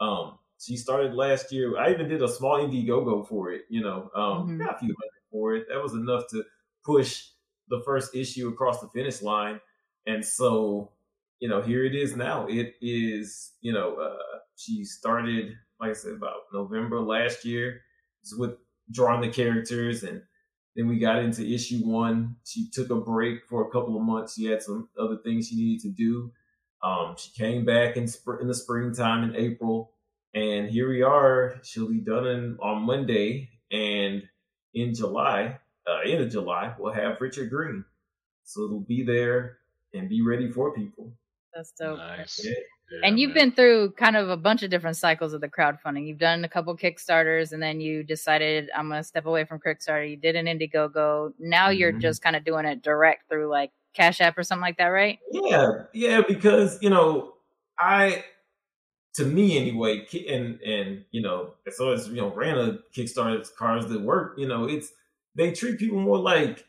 [0.00, 1.78] Um, she started last year.
[1.78, 3.62] I even did a small Indiegogo for it.
[3.68, 4.58] You know, um, Mhm.
[4.64, 5.66] got a few hundred for it.
[5.68, 6.44] That was enough to
[6.84, 7.28] push
[7.70, 9.60] the first issue across the finish line.
[10.06, 10.92] And so,
[11.38, 12.46] you know, here it is now.
[12.48, 17.80] It is, you know, uh, she started, like I said, about November last year,
[18.36, 18.56] with
[18.90, 20.22] drawing the characters, and
[20.76, 22.36] then we got into issue one.
[22.44, 24.34] She took a break for a couple of months.
[24.34, 26.32] She had some other things she needed to do.
[26.82, 29.92] Um, she came back in spr- in the springtime in April,
[30.34, 31.56] and here we are.
[31.62, 34.22] She'll be done in, on Monday, and
[34.74, 35.58] in July,
[35.90, 37.84] uh, end of July, we'll have Richard Green.
[38.44, 39.58] So it'll be there
[39.94, 41.12] and be ready for people.
[41.54, 42.40] that's dope Nice.
[42.44, 42.52] Yeah.
[42.92, 43.50] Yeah, and you've man.
[43.50, 46.08] been through kind of a bunch of different cycles of the crowdfunding.
[46.08, 49.60] You've done a couple Kickstarters, and then you decided I'm going to step away from
[49.60, 50.10] Kickstarter.
[50.10, 51.32] You did an Indiegogo.
[51.38, 52.00] Now you're Mhm.
[52.00, 55.20] just kind of doing it direct through like Cash App or something like that, right?
[55.30, 57.34] Yeah, yeah, because you know,
[57.78, 58.24] I,
[59.14, 63.48] to me anyway, and and you know, as long as you know, ran a Kickstarter
[63.54, 64.92] cars that work, you know, it's
[65.40, 66.66] they treat people more like,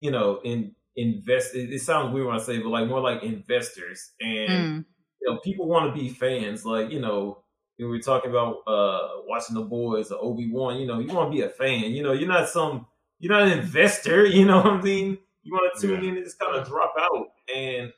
[0.00, 1.54] you know, in invest.
[1.54, 4.84] It, it sounds weird when I say, it, but like more like investors, and Mm.
[5.20, 6.64] you know, people want to be fans.
[6.66, 7.44] Like you know,
[7.78, 10.78] we were talking about uh watching the boys or Obi Wan.
[10.80, 11.92] You know, you want to be a fan.
[11.92, 12.86] You know, you're not some,
[13.20, 14.26] you're not an investor.
[14.38, 15.18] You know what I mean?
[15.42, 16.10] You want to tune Yeah.
[16.10, 17.28] in and just kind of drop out.
[17.54, 17.92] And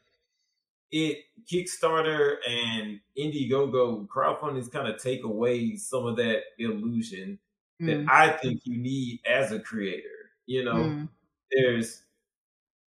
[0.90, 1.18] it
[1.50, 7.38] Kickstarter and Indiegogo crowdfunding is kind of take away some of that illusion
[7.80, 8.08] that Mm.
[8.10, 10.32] I think you need as a creator.
[10.46, 11.08] You know, Mm.
[11.50, 12.02] there's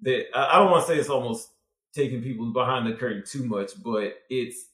[0.01, 1.51] that I don't want to say it's almost
[1.93, 4.67] taking people behind the curtain too much, but it's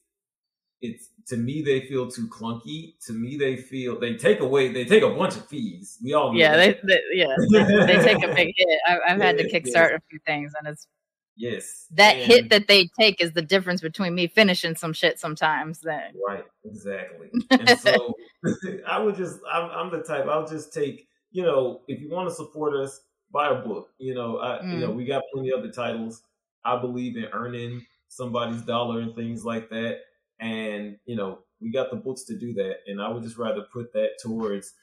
[0.82, 2.94] it's to me they feel too clunky.
[3.06, 5.98] To me they feel they take away they take a bunch of fees.
[6.04, 7.34] We all Yeah, they, they yeah
[7.86, 8.78] they take a big hit.
[8.86, 9.60] I, I've had to Yeah, yeah.
[9.60, 10.86] kickstart a few things, and it's
[11.36, 15.80] yes that hit that they take is the difference between me finishing some shit sometimes.
[15.80, 17.30] Then Right, exactly.
[17.50, 18.14] And so
[18.86, 22.28] I would just, I'm, I'm the type, I'll just take, you know, if you want
[22.28, 23.00] to support us,
[23.32, 23.90] buy a book.
[23.98, 26.22] You know, I, you know, we got plenty of other titles.
[26.64, 30.00] I believe in earning somebody's dollar and things like that.
[30.40, 32.78] And, you know, we got the books to do that.
[32.86, 34.74] And I would just rather put that towards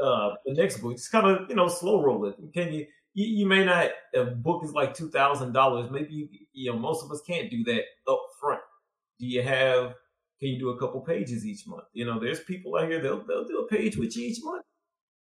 [0.00, 0.96] uh, the next book.
[0.96, 2.36] Just kind of you know slow roll it.
[2.52, 2.86] Can you?
[3.14, 3.90] You, you may not.
[4.14, 5.90] A book is like two thousand dollars.
[5.90, 8.62] Maybe you, you know most of us can't do that up front.
[9.18, 9.94] Do you have?
[10.40, 11.84] Can you do a couple pages each month?
[11.92, 14.64] You know, there's people out here they'll they'll do a page with you each month.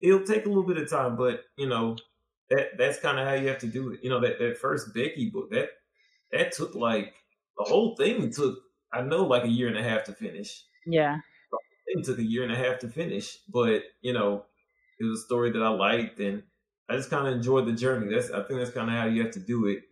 [0.01, 1.97] It'll take a little bit of time, but you know
[2.51, 4.01] that that's kind of how you have to do it.
[4.03, 5.71] You know that that first Becky book that
[6.33, 7.15] that took like
[7.57, 8.59] the whole thing took
[8.93, 10.65] I know like a year and a half to finish.
[10.87, 11.19] Yeah.
[11.87, 14.45] It took a year and a half to finish, but you know,
[15.01, 16.43] it was a story that I liked and
[16.89, 18.13] I just kind of enjoyed the journey.
[18.13, 19.83] That's I think that's kind of how you have to do it.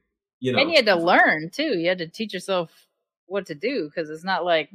[0.40, 1.78] You know, and you had to learn too.
[1.78, 2.70] You had to teach yourself
[3.26, 4.70] what to do because it's not like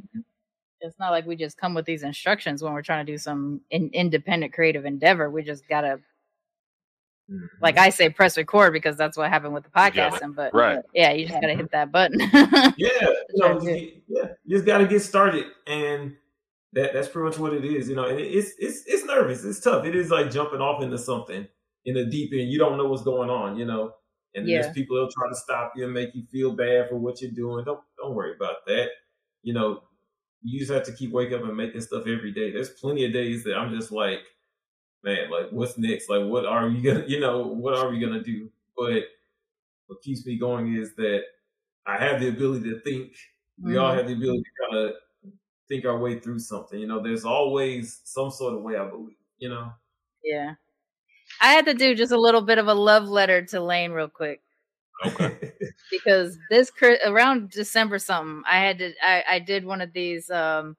[0.82, 3.62] it's not like we just come with these instructions when we're trying to do some
[3.70, 5.30] in, independent creative endeavor.
[5.30, 6.00] We just gotta,
[7.30, 7.46] mm-hmm.
[7.62, 10.36] like I say, press record because that's what happened with the podcasting.
[10.36, 12.20] But right, yeah, you just gotta hit that button.
[12.20, 16.16] yeah, you know, yeah, you just gotta get started, and
[16.74, 17.90] that that's pretty much what it is.
[17.90, 19.86] You know, and it's it's it's nervous, it's tough.
[19.86, 21.48] It is like jumping off into something
[21.86, 22.52] in the deep end.
[22.52, 23.58] You don't know what's going on.
[23.58, 23.94] You know.
[24.34, 24.62] And yeah.
[24.62, 27.32] there's people that'll try to stop you and make you feel bad for what you're
[27.32, 27.66] doing.
[27.66, 28.88] Don't don't worry about that.
[29.44, 29.84] You know,
[30.42, 32.52] you just have to keep waking up and making stuff every day.
[32.52, 34.20] There's plenty of days that I'm just like,
[35.04, 36.10] man, like what's next?
[36.10, 38.50] Like what are we gonna you know, what are we gonna do?
[38.78, 39.04] But
[39.88, 41.24] what keeps me going is that
[41.86, 43.14] I have the ability to think.
[43.62, 43.82] We mm-hmm.
[43.82, 44.94] all have the ability to kind of
[45.68, 46.80] think our way through something.
[46.80, 49.72] You know, there's always some sort of way I believe, you know?
[50.24, 50.54] Yeah.
[51.40, 54.10] I had to do just a little bit of a love letter to Lane real
[54.10, 54.42] quick.
[55.06, 55.54] Okay.
[55.92, 56.72] because this
[57.06, 60.76] around December something, I had to I, I did one of these um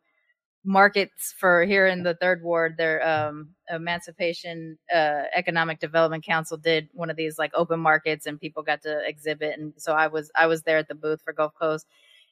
[0.64, 6.88] markets for here in the third ward their um emancipation uh economic development council did
[6.92, 10.30] one of these like open markets and people got to exhibit and so i was
[10.36, 11.86] i was there at the booth for gulf coast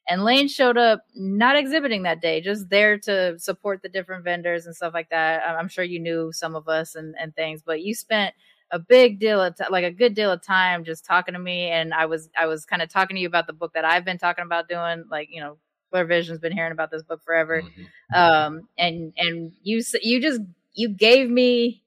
[0.09, 4.67] and lane showed up not exhibiting that day just there to support the different vendors
[4.67, 7.83] and stuff like that i'm sure you knew some of us and and things but
[7.83, 8.35] you spent
[8.73, 11.69] a big deal of t- like a good deal of time just talking to me
[11.69, 14.05] and i was i was kind of talking to you about the book that i've
[14.05, 15.57] been talking about doing like you know
[15.93, 18.15] BlerdVision's been hearing about this book forever mm-hmm.
[18.15, 20.41] um and and you you just
[20.75, 21.83] you gave me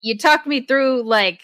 [0.00, 1.40] you talked me through like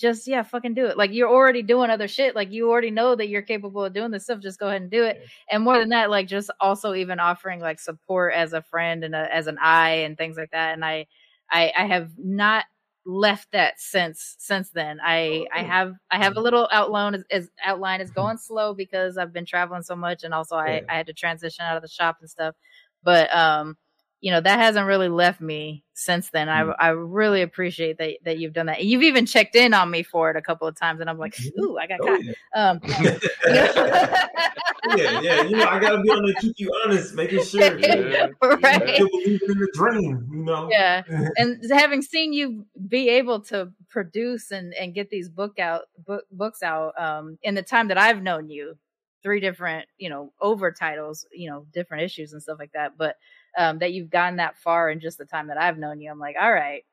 [0.00, 0.96] just yeah fucking do it.
[0.96, 2.34] Like you're already doing other shit.
[2.34, 4.40] Like you already know that you're capable of doing this stuff.
[4.40, 5.22] Just go ahead and do it.
[5.50, 9.14] And more than that like just also even offering like support as a friend and
[9.14, 10.72] a, as an eye and things like that.
[10.74, 11.06] And i
[11.52, 12.64] I, I have not
[13.04, 15.00] left that since since then.
[15.02, 15.66] I I oh.
[15.66, 19.46] have I have a little outline as, as outline is going slow because I've been
[19.46, 22.30] traveling so much and also I, I had to transition out of the shop and
[22.30, 22.54] stuff.
[23.02, 23.76] But um
[24.20, 26.48] you know that hasn't really left me since then.
[26.48, 26.74] Mm.
[26.78, 28.84] I I really appreciate that that you've done that.
[28.84, 31.34] You've even checked in on me for it a couple of times, and I'm like,
[31.36, 31.62] mm-hmm.
[31.62, 32.24] ooh, I got oh, caught.
[32.24, 32.32] Yeah.
[32.54, 32.80] Um,
[34.96, 38.28] yeah, yeah, you know, I gotta be on to keep you honest, making sure, yeah.
[38.42, 38.94] right?
[38.94, 40.68] Still believing in the dream, you know.
[40.70, 41.02] Yeah,
[41.36, 46.24] and having seen you be able to produce and and get these book out book,
[46.30, 48.76] books out um, in the time that I've known you,
[49.22, 53.16] three different, you know, over titles, you know, different issues and stuff like that, but
[53.56, 56.10] um, that you've gotten that far in just the time that I've known you.
[56.10, 56.84] I'm like, all right,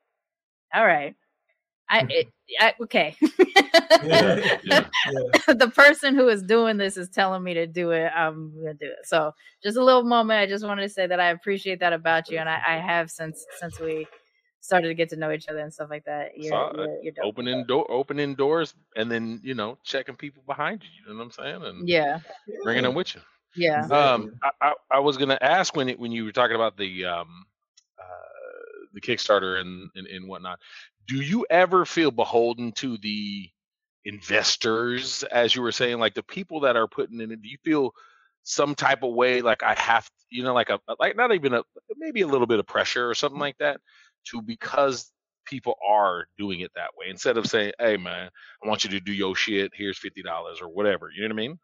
[0.74, 1.14] all right.
[1.90, 2.28] I, it,
[2.60, 3.16] I okay.
[4.04, 5.38] yeah, yeah, yeah.
[5.54, 8.10] the person who is doing this is telling me to do it.
[8.14, 9.06] I'm gonna do it.
[9.06, 10.40] So just a little moment.
[10.40, 13.10] I just wanted to say that I appreciate that about you, and I, I have
[13.10, 14.06] since since we
[14.60, 16.36] started to get to know each other and stuff like that.
[16.36, 20.88] You're, you're, you're opening door, opening doors, and then you know checking people behind you.
[21.06, 21.64] You know what I'm saying?
[21.64, 22.20] And yeah,
[22.62, 23.20] bringing them with you.
[23.58, 23.86] Yeah.
[23.90, 27.04] Um, I, I, I was gonna ask when it, when you were talking about the
[27.04, 27.44] um,
[27.98, 30.60] uh, the Kickstarter and, and and whatnot.
[31.06, 33.48] Do you ever feel beholden to the
[34.04, 37.42] investors, as you were saying, like the people that are putting in it?
[37.42, 37.92] Do you feel
[38.42, 41.62] some type of way, like I have, you know, like a like not even a
[41.96, 43.80] maybe a little bit of pressure or something like that,
[44.30, 45.10] to because
[45.44, 48.30] people are doing it that way instead of saying, "Hey, man,
[48.62, 49.72] I want you to do your shit.
[49.74, 51.58] Here's fifty dollars or whatever." You know what I mean?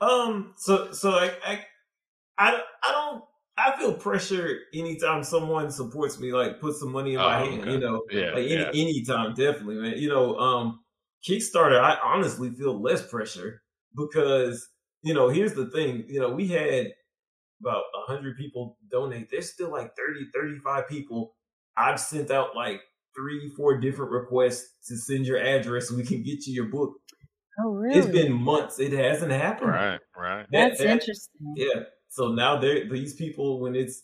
[0.00, 0.54] Um.
[0.56, 1.64] So so I I
[2.38, 3.24] I, I don't.
[3.58, 7.60] I feel pressure anytime someone supports me, like put some money in my oh, hand.
[7.60, 7.72] Okay.
[7.72, 8.70] You know, yeah, like any yeah.
[8.72, 9.98] anytime, definitely, man.
[9.98, 10.80] You know, um,
[11.28, 11.78] Kickstarter.
[11.78, 13.62] I honestly feel less pressure
[13.94, 14.66] because
[15.02, 16.04] you know, here's the thing.
[16.08, 16.92] You know, we had
[17.60, 19.30] about 100 people donate.
[19.30, 21.34] There's still like 30, 35 people.
[21.76, 22.80] I've sent out like
[23.14, 26.94] three, four different requests to send your address so we can get you your book.
[27.62, 27.98] Oh, really?
[27.98, 28.78] It's been months.
[28.78, 29.70] It hasn't happened.
[29.70, 30.46] Right, right.
[30.50, 31.54] That, That's that, interesting.
[31.56, 31.82] Yeah.
[32.08, 34.02] So now they these people when it's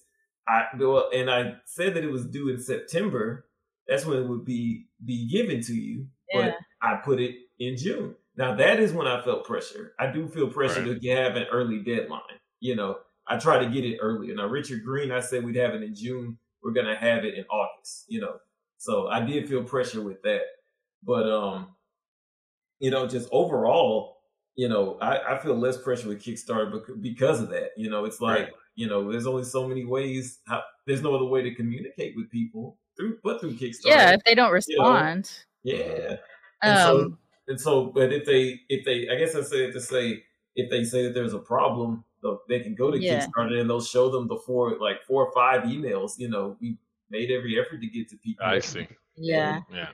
[0.48, 3.46] I well, and I said that it was due in September.
[3.88, 6.06] That's when it would be be given to you.
[6.32, 6.42] Yeah.
[6.42, 8.14] But I put it in June.
[8.36, 9.92] Now that is when I felt pressure.
[9.98, 11.00] I do feel pressure right.
[11.00, 12.20] to have an early deadline.
[12.60, 14.34] You know, I try to get it earlier.
[14.34, 16.38] Now, Richard Green, I said we'd have it in June.
[16.62, 18.04] We're gonna have it in August.
[18.08, 18.36] You know,
[18.78, 20.42] so I did feel pressure with that,
[21.02, 21.68] but um,
[22.78, 24.18] you know, just overall,
[24.54, 27.70] you know, I, I feel less pressure with Kickstarter because of that.
[27.76, 28.52] You know, it's like right.
[28.74, 30.38] you know, there's only so many ways.
[30.46, 33.86] How, there's no other way to communicate with people through but through Kickstarter.
[33.86, 35.30] Yeah, if they don't respond.
[35.62, 35.84] You know?
[35.84, 36.16] Yeah.
[36.62, 39.80] And um, so, and so, but if they, if they, I guess I said to
[39.80, 40.22] say,
[40.54, 42.04] if they say that there's a problem,
[42.48, 43.24] they can go to yeah.
[43.26, 46.12] Kickstarter and they'll show them the four, like four or five emails.
[46.18, 46.78] You know, we
[47.10, 48.44] made every effort to get to people.
[48.44, 48.88] I see.
[49.16, 49.60] Yeah.
[49.72, 49.88] Yeah.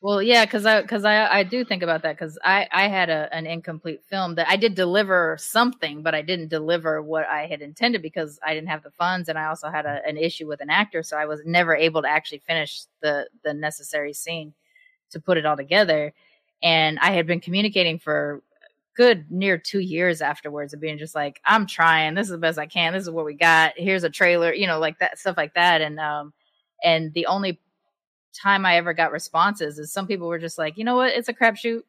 [0.00, 3.08] Well, yeah, because I because I I do think about that because I I had
[3.08, 7.46] a an incomplete film that I did deliver something, but I didn't deliver what I
[7.46, 10.46] had intended because I didn't have the funds, and I also had a, an issue
[10.46, 14.52] with an actor, so I was never able to actually finish the the necessary scene
[15.10, 16.12] to put it all together.
[16.62, 18.42] And I had been communicating for
[18.96, 22.14] good near two years afterwards of being just like, I'm trying.
[22.14, 22.92] This is the best I can.
[22.92, 23.74] This is what we got.
[23.76, 25.80] Here's a trailer, you know, like that stuff like that.
[25.82, 26.32] And um,
[26.82, 27.60] and the only
[28.34, 31.28] time I ever got responses is some people were just like, you know what, it's
[31.28, 31.82] a crapshoot.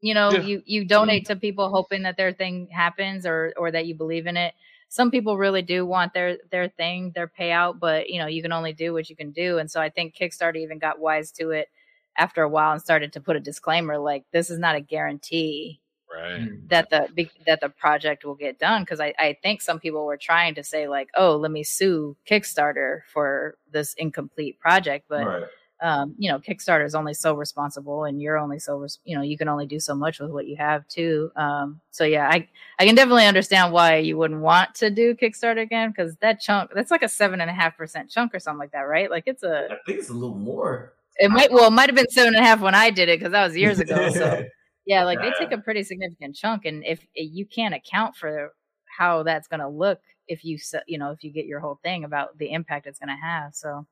[0.00, 0.40] You know, yeah.
[0.40, 4.26] you you donate to people hoping that their thing happens or or that you believe
[4.26, 4.54] in it.
[4.90, 8.52] Some people really do want their their thing, their payout, but you know, you can
[8.52, 9.58] only do what you can do.
[9.58, 11.68] And so I think Kickstarter even got wise to it
[12.16, 15.80] after a while and started to put a disclaimer like this is not a guarantee
[16.14, 16.40] right.
[16.40, 16.68] Mm.
[16.68, 20.16] that the that the project will get done because I, I think some people were
[20.16, 25.44] trying to say like oh let me sue kickstarter for this incomplete project but right.
[25.80, 29.22] um, you know kickstarter is only so responsible and you're only so res- you know
[29.22, 32.46] you can only do so much with what you have too um, so yeah i
[32.78, 36.70] i can definitely understand why you wouldn't want to do kickstarter again because that chunk
[36.74, 39.24] that's like a seven and a half percent chunk or something like that right like
[39.26, 42.10] it's a i think it's a little more it might well it might have been
[42.10, 44.44] seven and a half when i did it because that was years ago so
[44.86, 48.52] Yeah, like they take a pretty significant chunk, and if eh, you can't account for
[48.98, 52.04] how that's going to look if you you know if you get your whole thing
[52.04, 53.86] about the impact it's going to have, so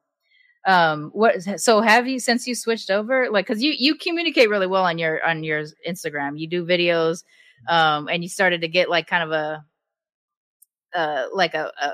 [0.66, 4.66] um what so have you since you switched over like because you you communicate really
[4.66, 7.24] well on your on your instagram you do videos
[7.68, 9.64] um and you started to get like kind of a
[10.94, 11.90] uh like a, a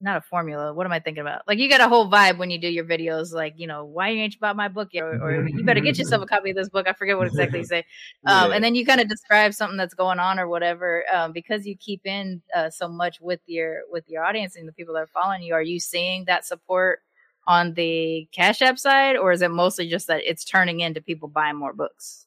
[0.00, 0.74] not a formula.
[0.74, 1.42] What am I thinking about?
[1.48, 4.10] Like you got a whole vibe when you do your videos, like you know, why
[4.10, 6.56] you ain't bought my book yet, or, or you better get yourself a copy of
[6.56, 6.86] this book.
[6.86, 7.84] I forget what exactly you say.
[8.26, 8.56] Um, yeah.
[8.56, 11.76] And then you kind of describe something that's going on or whatever, um, because you
[11.76, 15.06] keep in uh, so much with your with your audience and the people that are
[15.06, 15.54] following you.
[15.54, 17.00] Are you seeing that support
[17.46, 21.28] on the Cash App side, or is it mostly just that it's turning into people
[21.28, 22.26] buying more books?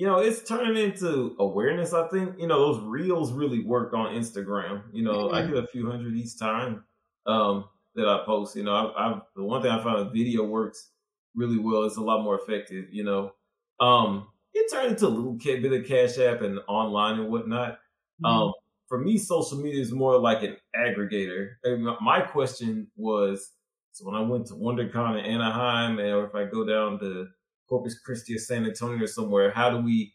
[0.00, 1.92] you know, it's turning into awareness.
[1.92, 4.82] I think you know those reels really work on Instagram.
[4.94, 5.34] You know, mm-hmm.
[5.34, 6.84] I get a few hundred each time,
[7.26, 8.56] um, that I post.
[8.56, 10.90] You know, I, I the one thing I found video works
[11.34, 11.84] really well.
[11.84, 12.86] It's a lot more effective.
[12.90, 13.32] You know,
[13.80, 17.78] um, it turned into a little bit of Cash App and online and whatnot.
[18.22, 18.26] Mm-hmm.
[18.26, 18.52] Um,
[18.88, 21.52] for me, social media is more like an aggregator.
[21.62, 23.50] And my question was,
[23.92, 27.28] so when I went to WonderCon in Anaheim, or if I go down to
[27.68, 30.12] Corpus Christi or San Antonio or somewhere, how do we,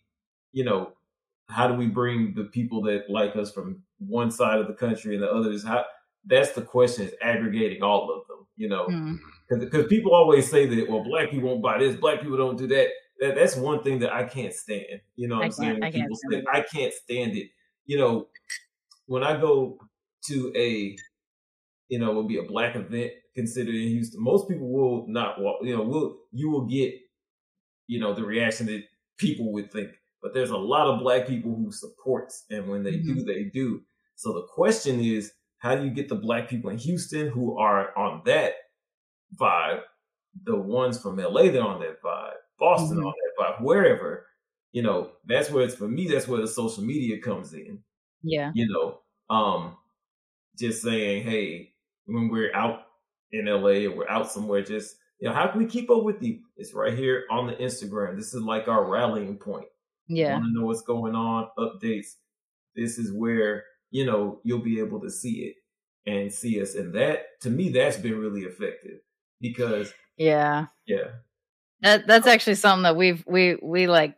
[0.52, 0.92] you know,
[1.48, 5.16] how do we bring the people that like us from one side of the country
[5.16, 5.64] and the others?
[5.64, 5.86] How
[6.26, 8.86] that's the question is aggregating all of them, you know,
[9.50, 9.90] because mm.
[9.90, 12.88] people always say that, well, black people won't buy this, black people don't do that.
[13.20, 15.02] that that's one thing that I can't stand.
[15.16, 15.84] You know what I am saying?
[15.84, 17.50] I people say, I can't stand it.
[17.86, 18.28] You know,
[19.06, 19.78] when I go
[20.28, 20.96] to a,
[21.90, 25.60] you know, will be a black event considered in Houston, most people will not walk,
[25.62, 26.94] you know, will, you will get,
[27.88, 28.84] you know, the reaction that
[29.18, 29.90] people would think.
[30.24, 33.14] But there's a lot of black people who supports, and when they mm-hmm.
[33.14, 33.84] do, they do.
[34.16, 35.32] So the question is,
[35.66, 38.54] how do you get the black people in Houston who are on that
[39.36, 39.82] vibe,
[40.44, 43.08] the ones from LA that are on that vibe, Boston mm-hmm.
[43.08, 44.28] on that vibe, wherever,
[44.74, 47.80] you know, that's where it's for me, that's where the social media comes in.
[48.22, 48.52] Yeah.
[48.54, 49.00] You know,
[49.36, 49.78] um,
[50.56, 51.74] just saying, hey,
[52.06, 52.84] when we're out
[53.32, 56.22] in LA or we're out somewhere, just you know, how can we keep up with
[56.22, 56.42] you?
[56.58, 58.16] It's right here on the Instagram.
[58.16, 59.66] This is like our rallying point.
[60.08, 60.34] Yeah.
[60.34, 61.48] Want to know what's going on?
[61.58, 62.18] Updates.
[62.76, 65.56] This is where you know, you'll be able to see it
[66.10, 66.76] and see us.
[66.76, 69.00] And that, to me, that's been really effective
[69.42, 69.94] because.
[70.18, 70.68] Yeah.
[70.86, 71.10] Yeah.
[71.82, 74.18] That, that's actually something that we've, we, we like,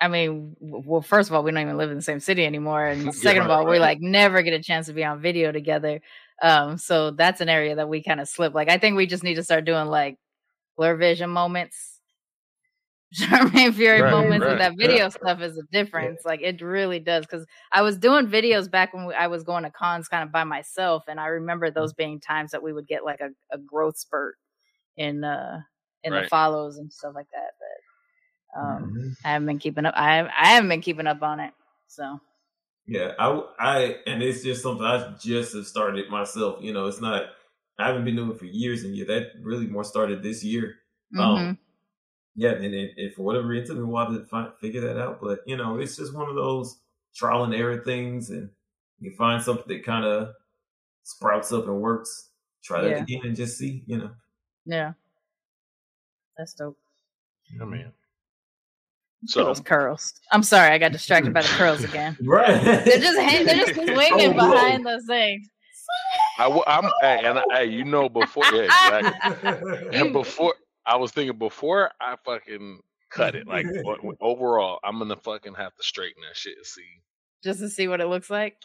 [0.00, 2.86] I mean, well, first of all, we don't even live in the same city anymore.
[2.86, 5.52] And second yeah, of all, we like never get a chance to be on video
[5.52, 6.00] together.
[6.42, 8.54] Um, so that's an area that we kind of slip.
[8.54, 10.16] Like, I think we just need to start doing like
[10.78, 11.99] BlerdVision moments
[13.14, 15.08] Sharmane Fury right, moments right, with that video yeah.
[15.08, 16.22] stuff is a difference.
[16.24, 17.26] Like it really does.
[17.26, 20.44] Cause I was doing videos back when I was going to cons kind of by
[20.44, 21.04] myself.
[21.08, 21.74] And I remember mm.
[21.74, 24.36] those being times that we would get like a, a growth spurt
[24.96, 25.60] in, uh,
[26.04, 26.22] in right.
[26.22, 27.50] the follows and stuff like that.
[27.58, 29.08] But, um, mm-hmm.
[29.24, 29.94] I haven't been keeping up.
[29.96, 31.52] I, I haven't been keeping up on it.
[31.88, 32.20] So
[32.86, 36.58] Yeah, I, I, and it's just something I just have started myself.
[36.60, 37.24] You know, it's not.
[37.78, 40.74] I haven't been doing it for years, and yeah, that really more started this year.
[41.14, 41.20] Mhm.
[41.20, 41.58] Um,
[42.40, 44.80] yeah, and it, it, for whatever reason, it took me a while to find, figure
[44.80, 45.20] that out.
[45.20, 46.78] But you know, it's just one of those
[47.14, 48.48] trial and error things, and
[48.98, 50.30] you find something that kind of
[51.02, 52.30] sprouts up and works.
[52.64, 53.02] Try that Yeah.
[53.02, 53.82] again and just see.
[53.86, 54.10] You know,
[54.64, 54.92] yeah,
[56.38, 56.78] that's dope.
[57.54, 57.92] Yeah, man.
[59.26, 60.14] So so those curls.
[60.32, 62.16] I'm sorry, I got distracted by the curls again.
[62.24, 62.62] right?
[62.64, 64.50] They're just hang- they're just swinging Oh, whoa.
[64.52, 65.46] behind those things.
[66.38, 69.90] I, am hey, and hey, you know, before, yeah, exactly.
[69.92, 70.54] And before,
[70.90, 72.80] I was thinking before I fucking
[73.10, 76.56] cut it, like o- o- overall, I'm gonna fucking have to straighten that shit.
[76.56, 76.82] and See,
[77.44, 78.56] just to see what it looks like.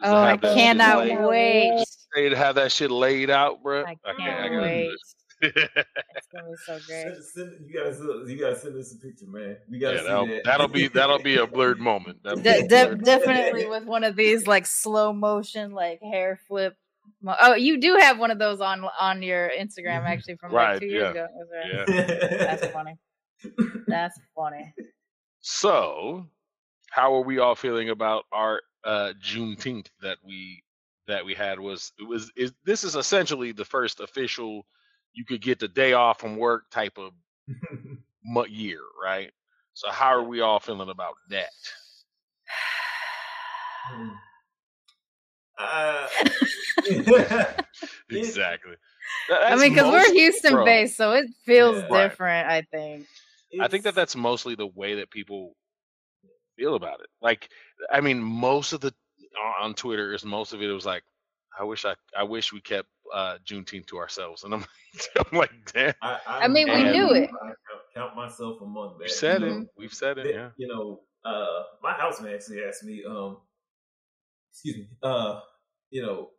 [0.00, 1.84] Just Oh, I have that shit cannot wait.
[2.14, 3.82] They to have that shit laid out, bro.
[3.82, 3.98] I can't.
[4.04, 4.88] I can't gotta wait.
[4.88, 4.96] do.
[5.42, 7.04] It's gonna be so great.
[7.04, 9.56] Send, send, you gotta you gotta send us a picture, man.
[9.70, 10.44] We gotta yeah, see that'll, that.
[10.44, 12.22] that'll be that'll be a Blerd moment.
[12.22, 16.76] De- a de- blurred- definitely with one of these like slow motion like hair flip.
[17.40, 20.80] Oh, you do have one of those on on your Instagram actually from like Right,
[20.80, 21.26] two years ago.
[21.52, 21.88] Right.
[21.88, 22.36] yeah.
[22.38, 22.94] That's funny.
[23.86, 24.74] That's funny.
[25.40, 26.26] So,
[26.90, 30.62] how are we all feeling about our uh, Juneteenth that we
[31.06, 31.58] that we had?
[31.60, 34.66] Was it was is this is essentially the first official
[35.12, 37.12] you could get the day off from work type of
[38.50, 39.30] year, right?
[39.74, 41.50] So, how are we all feeling about that?
[45.58, 46.06] Uh,
[48.10, 48.74] Exactly.
[49.28, 51.86] That- I mean, because we're Houston bro, based, so it feels Yeah.
[51.90, 52.08] Right.
[52.08, 52.48] different.
[52.48, 53.06] I think.
[53.60, 55.54] I think that that's mostly the way that people
[56.56, 57.06] feel about it.
[57.22, 57.48] Like,
[57.90, 58.92] I mean, most of the
[59.38, 61.02] on- on Twitter is most of it was like,
[61.58, 64.64] I wish I I wish we kept uh Juneteenth to ourselves, and I'm
[65.32, 67.30] I'm like, damn, I, I mean, we knew it.
[67.30, 67.56] I count,
[67.94, 69.04] count myself among that.
[69.04, 69.66] we said you it, know.
[69.78, 70.48] we've said it, that, yeah.
[70.56, 73.38] you know, uh, my housemate actually asked me, um,
[74.54, 75.40] excuse me, uh,
[75.90, 76.30] you know,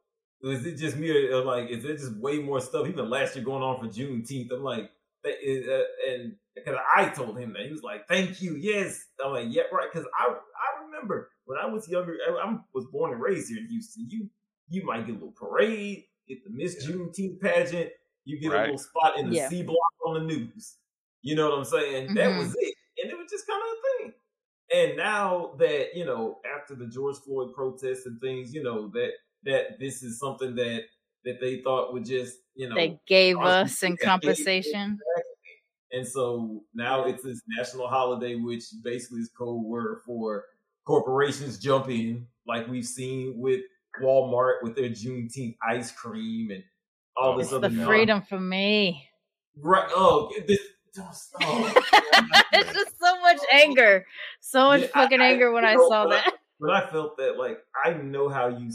[0.41, 3.35] is it just me or, or, like, is there just way more stuff even last
[3.35, 4.51] year going on for Juneteenth?
[4.53, 4.91] I'm like,
[5.23, 9.07] that is, uh, and because I told him that he was like, thank you, yes.
[9.23, 12.85] I'm like, yeah, right, because I I remember when I was younger, I, I was
[12.91, 14.07] born and raised here in Houston.
[14.09, 14.29] You
[14.69, 17.91] you might get a little parade, get the Miss Juneteenth pageant,
[18.23, 19.49] you get a little spot in the Yeah.
[19.49, 20.77] C block on the news.
[21.21, 22.13] You know what I'm saying?
[22.15, 22.37] That Mhm.
[22.37, 24.13] was it, and it was just kind of a thing.
[24.75, 29.11] And now that you know, after the George Floyd protests and things, you know that
[29.43, 30.81] that this is something that
[31.23, 34.99] that they thought would just you know They gave us in compensation.
[35.93, 40.43] and so now it's this national holiday, which basically is code word for
[40.85, 43.61] corporations jumping, like we've seen with
[44.01, 46.63] Walmart with their Juneteenth ice cream and
[47.15, 49.07] all this It's other the non- freedom for me.
[49.57, 49.87] Right?
[49.95, 50.59] Oh, this.
[50.95, 51.09] Don't
[52.53, 54.05] it's just so much anger,
[54.39, 56.33] so much Yeah, fucking I- anger when I know, saw but that.
[56.59, 58.71] But I felt that, like, I know how you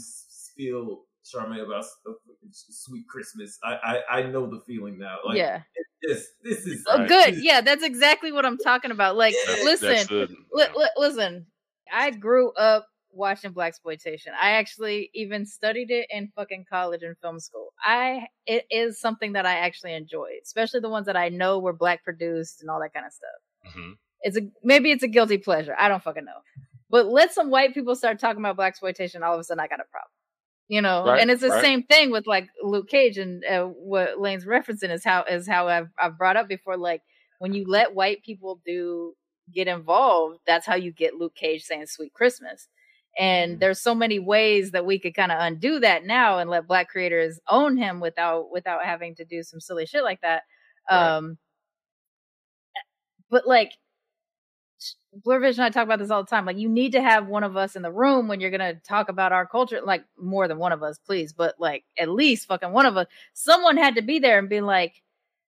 [0.55, 2.11] feel, Sharmane, about uh,
[2.51, 3.57] sweet Christmas.
[3.63, 3.73] I,
[4.11, 5.17] I, I know the feeling now.
[5.25, 5.61] Like, yeah.
[6.03, 7.07] this, this is Oh, Right.
[7.09, 7.43] good.
[7.43, 9.15] Yeah, that's exactly what I'm talking about.
[9.17, 11.47] Like, That's- listen, That's the, li- li- listen.
[11.91, 14.29] I grew up watching blaxploitation.
[14.39, 17.73] I actually even studied it in fucking college and film school.
[17.83, 21.73] I it is something that I actually enjoy, especially the ones that I know were
[21.73, 23.75] black produced and all that kind of stuff.
[23.75, 23.97] Mhm.
[24.21, 25.75] It's a maybe it's a guilty pleasure.
[25.77, 26.39] I don't fucking know.
[26.89, 29.79] But let some white people start talking about blaxploitation, all of a sudden I got
[29.79, 30.09] a problem.
[30.67, 31.61] You know, Right, and it's the right.
[31.61, 35.67] same thing with like Luke Cage and uh, what Lane's referencing is how is how
[35.67, 36.77] I've I've brought up before.
[36.77, 37.01] Like
[37.39, 39.13] when you let white people do
[39.53, 42.69] get involved, that's how you get Luke Cage saying "Sweet Christmas."
[43.19, 46.67] And there's so many ways that we could kind of undo that now and let
[46.67, 50.43] black creators own him without without having to do some silly shit like that.
[50.89, 51.17] Right.
[51.17, 51.37] Um,
[53.29, 53.73] but like
[55.25, 56.45] BlerdVision, I talk about this all the time.
[56.45, 59.09] Like, you need to have one of us in the room when you're gonna talk
[59.09, 59.81] about our culture.
[59.83, 63.07] Like, more than one of us, please, but like at least fucking one of us.
[63.33, 65.03] Someone had to be there and be like,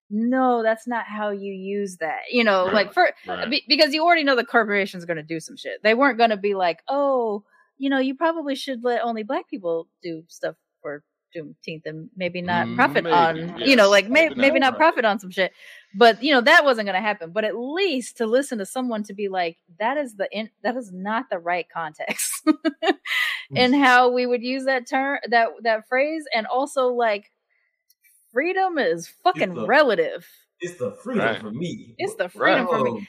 [0.09, 2.73] "No, that's not how you use that." You know, Right.
[2.73, 3.49] like for Right.
[3.49, 5.81] be, because you already know the corporation's gonna do some shit.
[5.81, 7.43] They weren't gonna be like, "Oh,
[7.77, 11.03] you know, you probably should let only black people do stuff for
[11.35, 14.73] Juneteenth and maybe not mm, profit Maybe, on, you know, like may, Maybe maybe not.
[14.73, 15.51] not profit on some shit."
[15.95, 19.03] but you know that wasn't going to happen but at least to listen to someone
[19.03, 22.41] to be like that is the in, that is not the right context
[23.55, 23.79] and mm.
[23.79, 27.29] how we would use that term that that phrase and also like
[28.31, 30.27] freedom is fucking the- relative
[30.59, 31.41] It's the freedom Right.
[31.41, 31.95] for me.
[31.97, 33.07] it's the freedom for me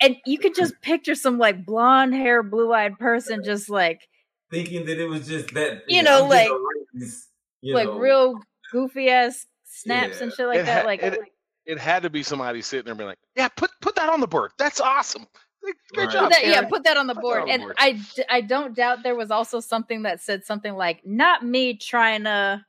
[0.00, 4.08] and you could just picture some like blonde hair blue-eyed person just like
[4.50, 5.82] thinking that it was just that.
[5.88, 6.50] You know, I'm like-
[6.94, 7.28] race,
[7.60, 7.98] you like know.
[7.98, 8.40] real
[8.72, 11.20] goofy ass snaps and shit like It that ha- like it-
[11.66, 14.26] it had to be somebody sitting there being like, "Yeah, put put that on the
[14.26, 14.52] board.
[14.58, 15.26] That's awesome.
[15.62, 16.10] Good Right.
[16.10, 16.22] job.
[16.24, 17.40] Put that, yeah, put that on the Put board.
[17.42, 17.76] on the And board.
[17.78, 21.74] I, d- I don't doubt there was also something that said something like, "Not me
[21.76, 22.64] trying to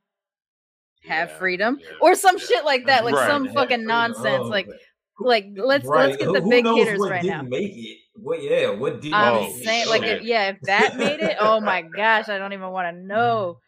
[1.05, 2.43] have Yeah, freedom," yeah, or some yeah.
[2.45, 3.27] shit like that, like Right.
[3.29, 3.87] some Have fucking freedom.
[3.87, 4.41] nonsense.
[4.43, 4.77] Oh, like, man.
[5.21, 6.05] Like let's Right.
[6.07, 7.37] let's get the who big knows hitters what right now.
[7.39, 7.97] didn't make it?
[8.15, 8.41] What?
[8.41, 8.69] Yeah.
[8.71, 9.63] What didn't I'm Oh, make it?
[9.65, 12.95] saying, like, if, yeah, if that made it, oh my gosh, I don't even want
[12.95, 13.59] to know.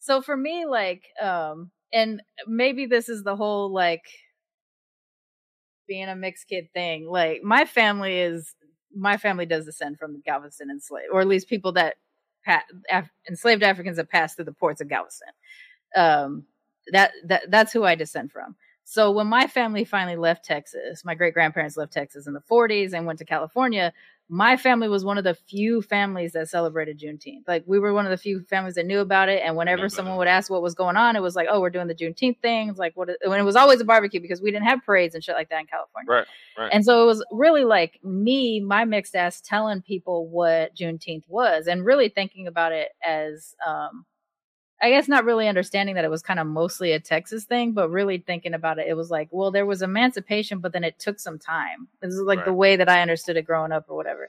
[0.00, 4.02] So for me, like, um, and maybe this is the whole like
[5.86, 7.06] being a mixed kid thing.
[7.08, 8.54] Like, my family is
[8.94, 11.96] my family does descend from the Galveston enslaved, or at least people that
[12.44, 15.28] pa- Af- enslaved Africans that passed through the ports of Galveston.
[15.94, 16.44] Um,
[16.92, 18.56] that that that's who I descend from.
[18.88, 22.92] So when my family finally left Texas, my great grandparents left Texas in the 40s
[22.92, 23.92] and went to California.
[24.28, 27.48] My family was one of the few families that celebrated Juneteenth.
[27.48, 29.42] Like we were one of the few families that knew about it.
[29.44, 30.18] And whenever someone it.
[30.18, 32.78] would ask what was going on, it was like, "Oh, we're doing the Juneteenth things."
[32.78, 33.10] Like what?
[33.24, 35.60] When it was always a barbecue because we didn't have parades and shit like that
[35.62, 36.12] in California.
[36.12, 36.26] Right,
[36.56, 36.70] right.
[36.72, 41.66] And so it was really like me, my mixed ass, telling people what Juneteenth was,
[41.66, 44.04] and really thinking about it as, um,
[44.82, 47.90] I guess, not really understanding that it was kind of mostly a Texas thing, but
[47.90, 51.18] really thinking about it, it was like, well, there was emancipation, but then it took
[51.18, 51.88] some time.
[52.02, 54.28] This is like the way that I understood it growing up, or whatever.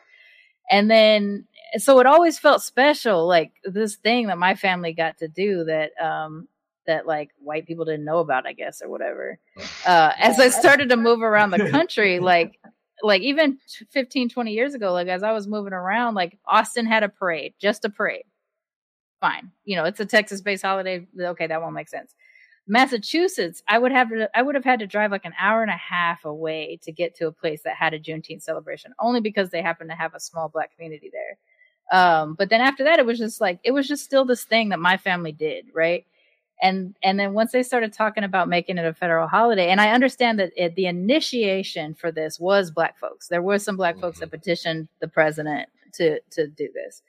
[0.69, 1.45] And then,
[1.77, 5.91] so it always felt special, like this thing that my family got to do that,
[6.01, 6.47] um,
[6.85, 9.39] that like white people didn't know about, I guess, or whatever.
[9.85, 12.59] Uh, as I started to move around the country, like,
[13.03, 16.85] like even t- 15, 20 years ago, like as I was moving around, like Austin
[16.85, 18.23] had a parade, just a parade.
[19.19, 19.51] Fine.
[19.65, 21.07] You know, it's a Texas based holiday.
[21.19, 22.13] Okay, that won't make sense.
[22.67, 25.71] Massachusetts, I would have to, I would have had to drive like an hour and
[25.71, 29.49] a half away to get to a place that had a Juneteenth celebration, only because
[29.49, 31.37] they happen to have a small black community there.
[31.99, 34.69] Um, but then after that, it was just like it was just still this thing
[34.69, 36.05] that my family did, right?
[36.61, 39.91] And and then once they started talking about making it a federal holiday, and I
[39.91, 43.29] understand that it, the initiation for this was black folks.
[43.29, 47.01] There were some black folks that petitioned the president to to do this.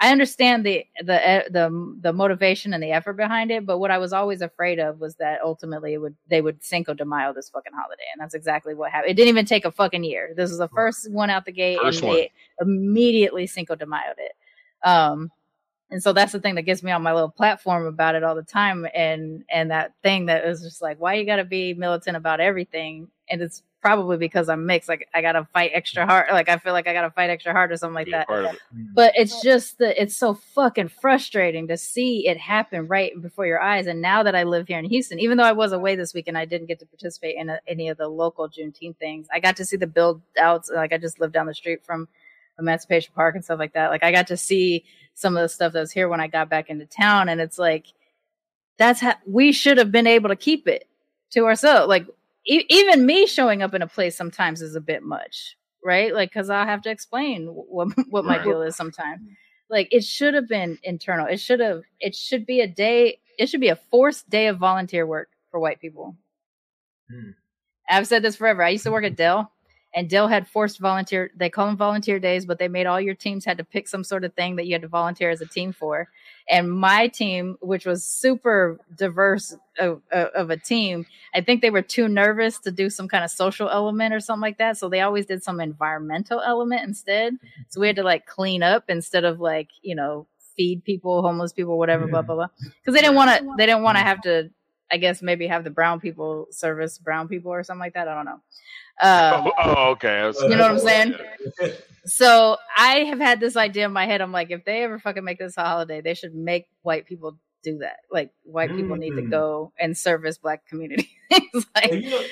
[0.00, 3.98] I understand the the the the motivation and the effort behind it, but what I
[3.98, 7.48] was always afraid of was that ultimately it would they would Cinco de Mayo this
[7.48, 9.12] fucking holiday, and that's exactly what happened.
[9.12, 10.32] It didn't even take a fucking year.
[10.36, 12.16] This was the first one out the gate, First and one.
[12.16, 14.32] they immediately Cinco de Mayo it.
[14.86, 15.30] Um,
[15.90, 18.34] and so that's the thing that gets me on my little platform about it all
[18.34, 21.72] the time, and and that thing that is just like, why you got to be
[21.72, 23.08] militant about everything?
[23.30, 24.88] And it's probably because I'm mixed.
[24.88, 26.10] Like I gotta fight extra mm-hmm.
[26.10, 26.26] hard.
[26.32, 28.32] Like I feel like I gotta fight extra hard or something like that it.
[28.32, 28.94] Mm-hmm.
[28.94, 33.60] but it's just that it's so fucking frustrating to see it happen right before your
[33.60, 33.86] eyes.
[33.86, 36.38] And now that I live here in Houston, even though I was away this weekend,
[36.38, 39.26] I didn't get to participate in a, any of the local Juneteenth things.
[39.30, 40.70] I got to see the build outs.
[40.74, 42.08] Like I just lived down the street from
[42.58, 43.90] Emancipation Park and stuff like that.
[43.90, 46.48] Like I got to see some of the stuff that was here when I got
[46.48, 47.92] back into town, and it's like
[48.78, 50.88] that's how we should have been able to keep it
[51.32, 51.88] to ourselves.
[51.88, 52.06] Like
[52.46, 56.12] e- even me showing up in a place sometimes is a bit much, right?
[56.14, 58.44] Like because I'll have to explain what what my Right.
[58.44, 59.20] deal is sometimes.
[59.70, 61.26] Like it should have been internal.
[61.26, 61.82] It should have.
[62.00, 63.18] It should be a day.
[63.38, 66.16] It should be a forced day of volunteer work for white people.
[67.10, 67.30] Hmm.
[67.88, 68.62] I've said this forever.
[68.62, 69.52] I used to work at Dell,
[69.94, 71.30] and Dell had forced volunteer.
[71.36, 74.04] They call them volunteer days, but they made all your teams had to pick some
[74.04, 76.08] sort of thing that you had to volunteer as a team for.
[76.48, 81.70] And my team, which was super diverse of, of, of a team, I think they
[81.70, 84.76] were too nervous to do some kind of social element or something like that.
[84.76, 87.34] So they always did some environmental element instead.
[87.34, 87.62] Mm-hmm.
[87.68, 90.26] So we had to like clean up instead of like you know
[90.56, 92.48] feed people, homeless people, whatever, blah blah blah.
[92.80, 93.50] Because they didn't want to.
[93.50, 94.08] Uh, they didn't want to mm-hmm.
[94.08, 94.50] have to.
[94.94, 98.06] I guess maybe have the brown people service brown people or something like that.
[98.06, 98.40] I don't know.
[99.02, 100.24] Um, oh, oh, okay.
[100.24, 101.14] Was- You know what I'm saying?
[102.06, 104.20] so I have had this idea in my head.
[104.20, 107.36] I'm like, if they ever fucking make this a holiday, they should make white people
[107.64, 107.96] do that.
[108.10, 109.30] Like white people need to Mm.
[109.30, 111.06] go and service black communities.
[111.32, 112.22] And like, you know,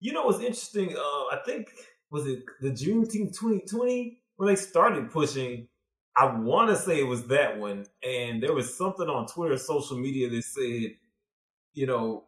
[0.00, 0.94] you know what's interesting?
[0.94, 1.00] Uh,
[1.34, 1.68] I think
[2.10, 5.68] was it the Juneteenth 2020 when they started pushing.
[6.18, 9.98] I want to say it was that one, and there was something on Twitter, social
[9.98, 10.92] media that said,
[11.76, 12.24] you know,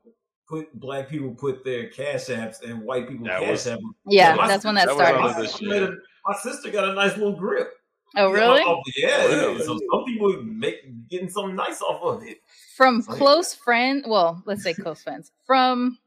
[0.49, 3.81] put black people put their cash apps and white people That cash was- app.
[4.07, 5.21] yeah, my that's when that that started.
[5.21, 5.97] My sister, a,
[6.31, 7.69] my sister got a nice little grip.
[8.17, 8.63] oh, You know, really?
[8.65, 9.59] oh, yeah, Really?
[9.59, 9.65] yeah.
[9.67, 12.39] So some people make getting something nice off of it.
[12.77, 14.05] From Like- close friends.
[14.07, 15.99] well, let's say close friends from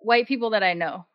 [0.00, 1.06] white people that I know,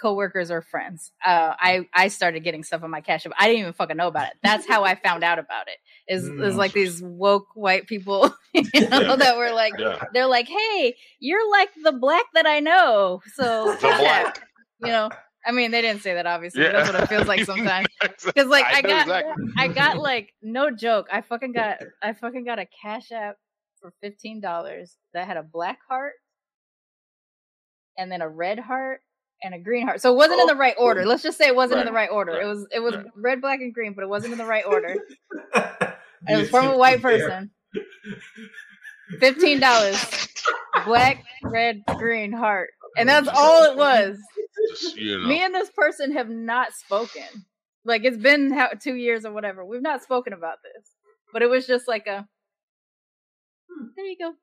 [0.00, 1.12] coworkers or friends.
[1.24, 3.32] Uh, I I started getting stuff on my cash app.
[3.38, 4.34] I didn't even fucking know about it.
[4.42, 5.78] That's how I found out about it.
[6.08, 6.56] Is is Mm.
[6.56, 10.02] like these woke white people, you know, that were like, Yeah.
[10.12, 14.40] they're like, hey, you're like the black that I know, so The black.
[14.80, 15.10] you know.
[15.44, 16.62] I mean, they didn't say that obviously.
[16.62, 16.72] Yeah.
[16.72, 17.86] That's what it feels like sometimes.
[18.24, 19.44] Because like I, know got exactly.
[19.56, 21.06] I got like no joke.
[21.12, 23.36] I fucking got I fucking got a cash app
[23.80, 26.14] for fifteen dollars that had a black heart
[27.98, 29.00] and then a red heart
[29.42, 30.00] and a green heart.
[30.00, 31.06] So it wasn't in the right Oh, order.
[31.06, 32.32] Let's just say it wasn't in the right order.
[32.32, 33.06] right, It was it was right.
[33.16, 34.96] red, black, and green, but it wasn't in the right order.
[36.26, 37.50] The It was from a white person.
[39.20, 40.28] Fifteen dollars.
[40.84, 42.70] Black, red, green heart.
[42.96, 44.18] And that's all it was.
[44.94, 45.26] You know.
[45.26, 47.46] Me and this person have not spoken.
[47.84, 49.64] Like it's been two years or whatever.
[49.64, 50.90] We've not spoken about this.
[51.32, 52.26] But it was just like a
[53.76, 54.34] "Hmm, there you go.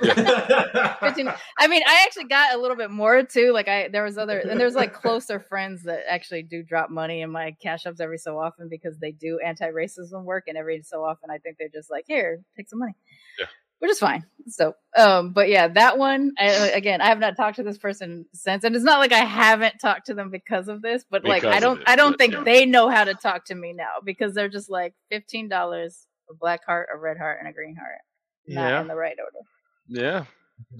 [1.00, 3.52] 15 I mean, I actually got a little bit more too.
[3.52, 7.22] Like I there was other and there's like closer friends that actually do drop money
[7.22, 10.82] in my cash ups every so often because they do anti racism work and every
[10.82, 12.94] so often I think they're just like, here, take some money.
[13.38, 13.46] Yeah.
[13.80, 14.26] Which is fine.
[14.48, 18.26] So um but yeah, that one I, again, I have not talked to this person
[18.32, 18.62] since.
[18.64, 21.60] And it's not like I haven't talked to them because of this, but like I
[21.60, 22.44] don't it, I don't but, think yeah.
[22.44, 26.34] they know how to talk to me now because they're just like fifteen dollars, a
[26.34, 27.98] black heart, a red heart, and a green heart.
[28.46, 28.80] Not Yeah.
[28.80, 29.44] in the right order.
[29.88, 30.24] Yeah.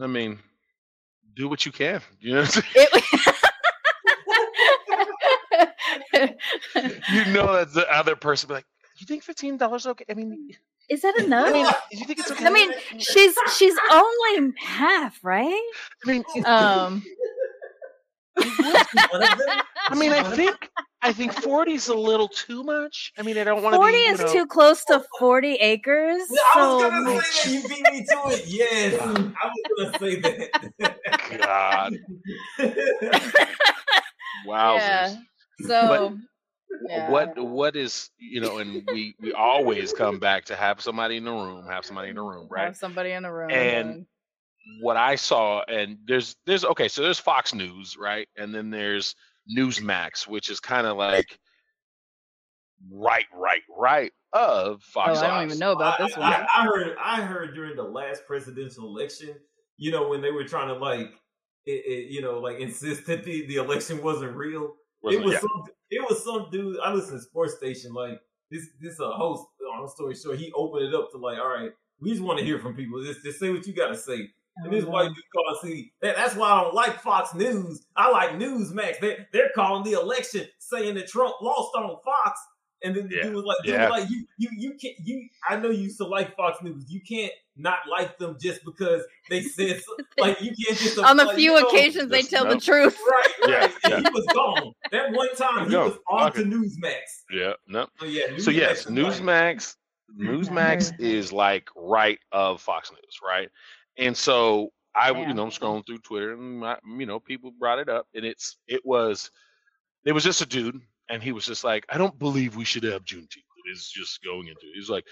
[0.02, 0.38] I mean,
[1.34, 2.00] do what you can.
[2.20, 2.86] You know what I'm saying?
[7.12, 8.66] You know that the other person be like,
[8.98, 10.04] you think fifteen dollars okay?
[10.10, 10.50] I mean,
[10.88, 11.48] is that enough?
[11.48, 12.46] I mean, you think it's okay?
[12.46, 15.62] I mean, she's she's only half, right?
[16.04, 17.02] I mean, Um,
[18.36, 19.60] One of them?
[19.88, 20.56] I mean, I think
[21.02, 23.12] I think forty is a little too much.
[23.18, 23.78] I mean, I don't want to.
[23.78, 26.22] forty be, is know- too close to forty acres.
[26.30, 28.44] I So was gonna say that you beat me to it.
[28.46, 31.38] Yes, I was gonna say that.
[31.38, 31.94] God,
[34.46, 34.76] Wow.
[34.76, 35.14] yeah.
[35.66, 36.18] So
[36.88, 37.10] yeah.
[37.10, 41.24] What what is you know, and we we always come back to have somebody in
[41.24, 42.64] the room, have somebody in the room, right?
[42.66, 43.50] Have somebody in the room.
[43.50, 44.06] And-
[44.82, 49.16] what I saw, and there's there's okay, so there's Fox News, right, and then there's
[49.56, 51.38] Newsmax, which is kind of like
[52.90, 55.18] right, right, right of oh, Fox.
[55.18, 55.46] I don't Eyes.
[55.46, 56.32] even know about this I, one.
[56.32, 56.96] I, I heard.
[57.02, 59.34] I heard during the last presidential election.
[59.76, 61.08] You know when they were trying to like,
[61.66, 64.74] it, it, you know, like insist that the, the election wasn't real.
[65.02, 65.40] Wasn't it was yeah.
[65.40, 65.64] some.
[65.90, 66.78] It was some dude.
[66.80, 67.92] I listen to sports station.
[67.92, 68.20] Like
[68.50, 68.68] this.
[68.80, 69.44] This a host.
[69.62, 71.70] Long story short, he opened it up to like, all right,
[72.00, 73.02] we just want to hear from people.
[73.04, 74.28] Just, just say what you got to say.
[74.56, 77.86] And this white dude called see that, that's why I don't like Fox News.
[77.96, 79.00] I like Newsmax.
[79.00, 82.40] They they're calling the election saying that Trump lost on Fox.
[82.82, 83.22] And then the Yeah.
[83.24, 83.90] dude was like, dude Yeah.
[83.90, 86.84] was like you you you can't you I know you used to like Fox News.
[86.88, 91.16] You can't not like them just because they said so, like you can't just on
[91.18, 92.54] the like, few you know, occasions they tell no.
[92.54, 92.98] the truth.
[93.10, 93.72] Right, Yeah, right.
[93.86, 93.96] yeah.
[93.96, 94.72] And he was gone.
[94.92, 95.84] That one time he Go.
[95.88, 96.42] was on Okay.
[96.42, 97.00] to Newsmax.
[97.30, 97.86] Yeah, no.
[97.98, 99.76] So yeah, So yes, is like- Newsmax,
[100.18, 103.48] Newsmax is like right of Fox News, right?
[103.98, 105.28] And so I, Yeah.
[105.28, 108.24] you know, I'm scrolling through Twitter, and my, you know, people brought it up, and
[108.24, 109.30] it's it was,
[110.04, 112.84] it was just a dude, and he was just like, I don't believe we should
[112.84, 113.44] have Juneteenth.
[113.66, 114.66] It's just going into.
[114.74, 115.04] He's like,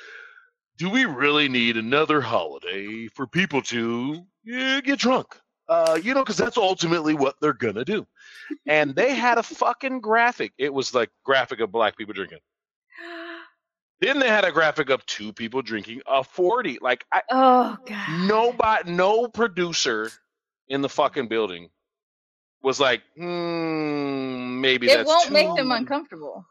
[0.79, 5.39] do we really need another holiday for people to yeah, get drunk?
[5.69, 8.07] Uh, you know, because that's ultimately what they're gonna do.
[8.67, 10.53] And they had a fucking graphic.
[10.57, 12.39] It was like graphic of black people drinking.
[14.01, 16.79] Then they had a graphic of two people drinking a 40.
[16.81, 18.27] Like I Oh god.
[18.29, 20.11] nobody no producer
[20.69, 21.71] in the fucking building
[22.63, 26.45] was like, hmm, maybe It won't make them uncomfortable.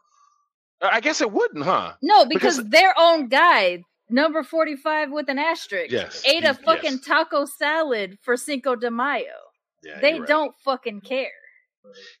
[0.80, 1.94] I guess it wouldn't, huh?
[2.02, 6.92] No, because, Because- their own guy, number 45 with an asterisk, Yes, ate a fucking
[6.92, 7.04] yes.
[7.04, 9.24] taco salad for Cinco de Mayo.
[9.82, 11.30] Yeah, they don't fucking care.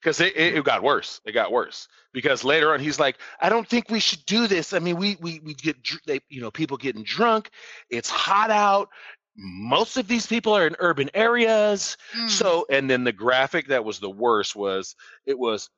[0.00, 1.20] Because it, it, it got worse.
[1.24, 4.72] It got worse because later on he's like, I don't think we should do this.
[4.72, 7.50] I mean, we we we get they you know people getting drunk.
[7.90, 8.88] It's hot out.
[9.36, 11.96] Most of these people are in urban areas.
[12.16, 12.28] Mm.
[12.28, 14.96] So, and then the graphic that was the worst was
[15.26, 15.70] it was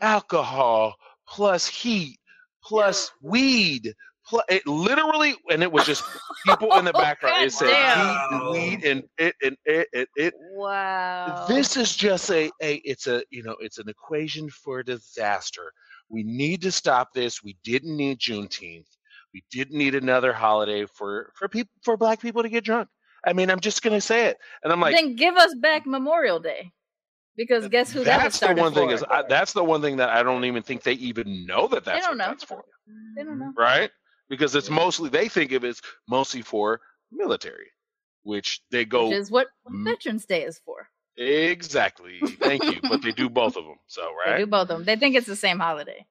[0.00, 0.94] alcohol
[1.26, 2.18] plus heat
[2.62, 3.94] plus weed.
[4.28, 6.04] Plus, it literally, and it was just
[6.44, 7.44] people in the background.
[7.44, 8.06] It said Goddamn.
[8.06, 10.08] heat and weed, and it and it it.
[10.16, 11.46] it wow.
[11.48, 15.72] this is just a, a it's a you know it's an equation for disaster.
[16.10, 17.42] We need to stop this.
[17.42, 18.88] We didn't need Juneteenth.
[19.32, 22.88] We didn't need another holiday for for people for black people to get drunk.
[23.26, 26.38] I mean, I'm just gonna say it, and I'm like, then give us back Memorial
[26.38, 26.72] Day.
[27.38, 28.94] Because guess who that was that's the started one thing for?
[28.94, 31.84] is I, that's the one thing that I don't even think they even know that
[31.84, 32.30] that's don't what know.
[32.32, 32.64] that's for,
[33.16, 33.40] They don't mm-hmm.
[33.42, 33.52] know.
[33.56, 33.90] right?
[34.28, 37.68] Because it's mostly they think of it as mostly for military,
[38.22, 39.48] which they go Which is what.
[39.68, 40.88] Veterans Day is for.
[41.16, 42.20] exactly.
[42.40, 43.76] Thank you, but they do both of them.
[43.86, 44.84] So right, They do both of them.
[44.84, 46.06] They think it's the same holiday.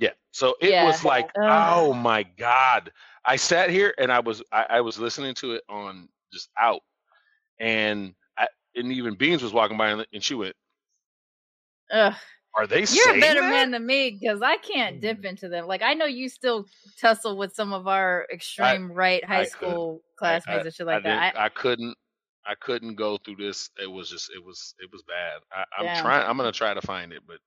[0.00, 0.10] Yeah.
[0.32, 0.84] So it Yeah.
[0.84, 1.42] was like, Ugh.
[1.48, 2.92] oh my God.
[3.24, 6.82] I sat here and I was I, I was listening to it on just out.
[7.58, 8.46] And I
[8.76, 10.54] and even Beans was walking by and, and she went,
[11.92, 12.14] Ugh.
[12.58, 13.50] Are they You're a better that?
[13.50, 15.26] man than me because I can't dip hmm.
[15.26, 15.66] into them.
[15.66, 16.66] Like I know you still
[17.00, 19.52] tussle with some of our extreme right high I could.
[19.52, 21.32] school I- classmates and shit like I that.
[21.32, 21.96] didn't- I, couldn't
[22.46, 23.70] I couldn't go through this.
[23.80, 25.40] It was just it was it was bad.
[25.52, 26.02] I, I'm Damn.
[26.02, 26.28] trying.
[26.28, 27.38] I'm gonna try to find it, but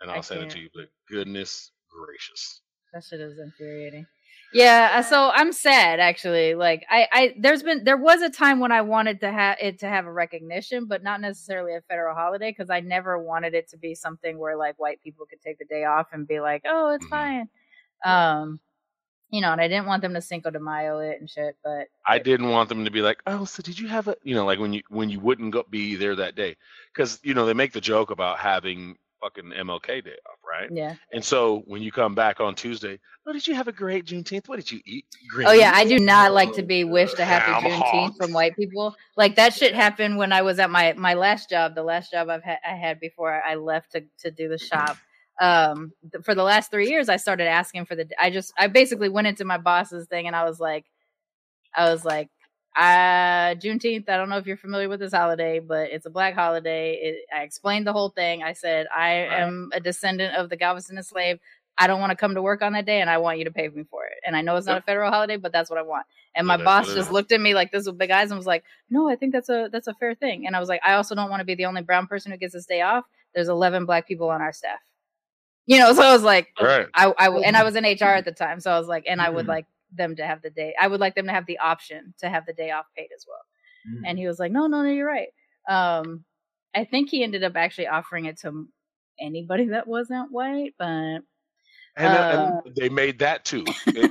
[0.00, 0.68] and I I'll send it to you.
[0.74, 2.60] But goodness gracious.
[2.92, 4.06] That shit is infuriating.
[4.54, 6.54] Yeah, so I'm sad actually.
[6.54, 9.80] Like I, I there's been there was a time when I wanted to have it
[9.80, 13.68] to have a recognition, but not necessarily a federal holiday because I never wanted it
[13.70, 16.62] to be something where like white people could take the day off and be like,
[16.66, 17.10] oh, it's Mhm.
[17.10, 17.48] fine.
[18.04, 18.60] Um,
[19.30, 21.88] you know, and I didn't want them to Cinco de Mayo it and shit, but
[22.06, 24.44] I didn't want them to be like, oh, so did you have a, you know,
[24.44, 26.56] like when you when you wouldn't go be there that day,
[26.92, 30.70] because you know they make the joke about having fucking MLK Day off, right?
[30.72, 30.94] yeah.
[31.12, 34.48] And so when you come back on Tuesday, oh, did you have a great Juneteenth?
[34.48, 35.06] What did you eat?
[35.44, 38.94] Oh yeah, I do not like to be wished a happy Juneteenth from white people.
[39.16, 42.28] Like that shit happened when I was at my my last job, the last job
[42.28, 44.96] I've had I had before I left to to do the shop.
[45.40, 48.08] Um, th- for the last three years, I started asking for the.
[48.20, 50.84] I just I basically went into my boss's thing and I was like,
[51.74, 52.28] I was like,
[52.76, 54.08] uh, Juneteenth.
[54.08, 56.94] I don't know if you're familiar with this holiday, but it's a black holiday.
[56.94, 58.42] It, I explained the whole thing.
[58.42, 59.32] I said I Right.
[59.42, 61.40] am a descendant of the Galveston enslaved.
[61.76, 63.50] I don't want to come to work on that day, and I want you to
[63.50, 64.14] pay me for it.
[64.26, 64.82] And I know it's not Yep.
[64.82, 66.06] a federal holiday, but that's what I want.
[66.36, 68.38] And my that's boss what just looked at me like this with big eyes and
[68.38, 70.80] was like, "No, I think that's a that's a fair thing." And I was like,
[70.84, 73.04] "I also don't want to be the only brown person who gets this day off.
[73.34, 74.78] There's 11 black people on our staff."
[75.66, 76.86] You know, so I was like, Right.
[76.94, 79.20] I, I and I was in HR at the time, so I was like, and
[79.22, 79.48] I would Mhm.
[79.48, 79.66] like
[79.96, 80.74] them to have the day.
[80.80, 83.24] I would like them to have the option to have the day off paid as
[83.28, 83.44] well.
[83.88, 84.02] Mm.
[84.10, 85.28] And he was like, "No, no, no, you're right."
[85.68, 86.24] Um,
[86.74, 88.68] I think he ended up actually offering it to
[89.18, 91.22] anybody that wasn't white, but And,
[91.96, 93.64] Uh, and they made that too,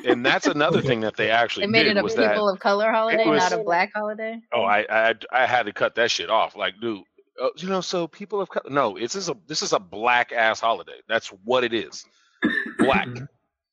[0.06, 3.26] and, that's another thing that they actually they made it a people of color holiday,
[3.26, 4.40] was- not a black holiday.
[4.54, 6.56] Oh, I, I I had to cut that shit off.
[6.56, 7.04] Like, dude,
[7.42, 8.70] uh, you know, so people of color.
[8.70, 11.00] No, it's this is a this is a black ass holiday.
[11.10, 12.06] That's what it is.
[12.80, 13.08] Black.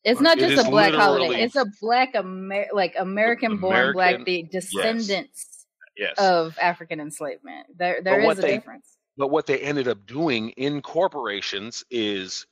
[0.05, 4.45] It's not just is a black holiday; it's a black Amer- like American-born black the
[4.51, 6.15] descendants yes.
[6.19, 7.67] of African enslavement.
[7.77, 8.97] There, there what is a they- difference.
[9.17, 12.47] But what they ended up doing in corporations is,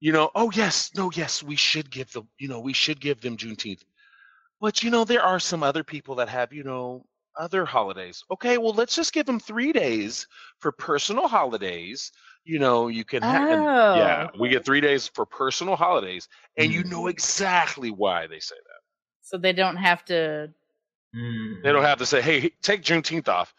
[0.00, 3.22] you know, oh yes, no, yes, we should give the, you know, we should give
[3.22, 3.82] them Juneteenth.
[4.60, 7.06] But you know, there are some other people that have, you know,
[7.38, 8.22] other holidays.
[8.30, 10.26] Okay, well, let's just give them three days
[10.58, 12.12] for personal holidays.
[12.44, 16.72] You know, you can have, Oh, yeah, we get three days for personal holidays, and
[16.72, 16.90] you Mhm.
[16.90, 18.80] know exactly why they say that.
[19.24, 20.52] so they don't have to.
[21.14, 21.62] Mm.
[21.62, 23.54] They don't have to say, hey, take Juneteenth off.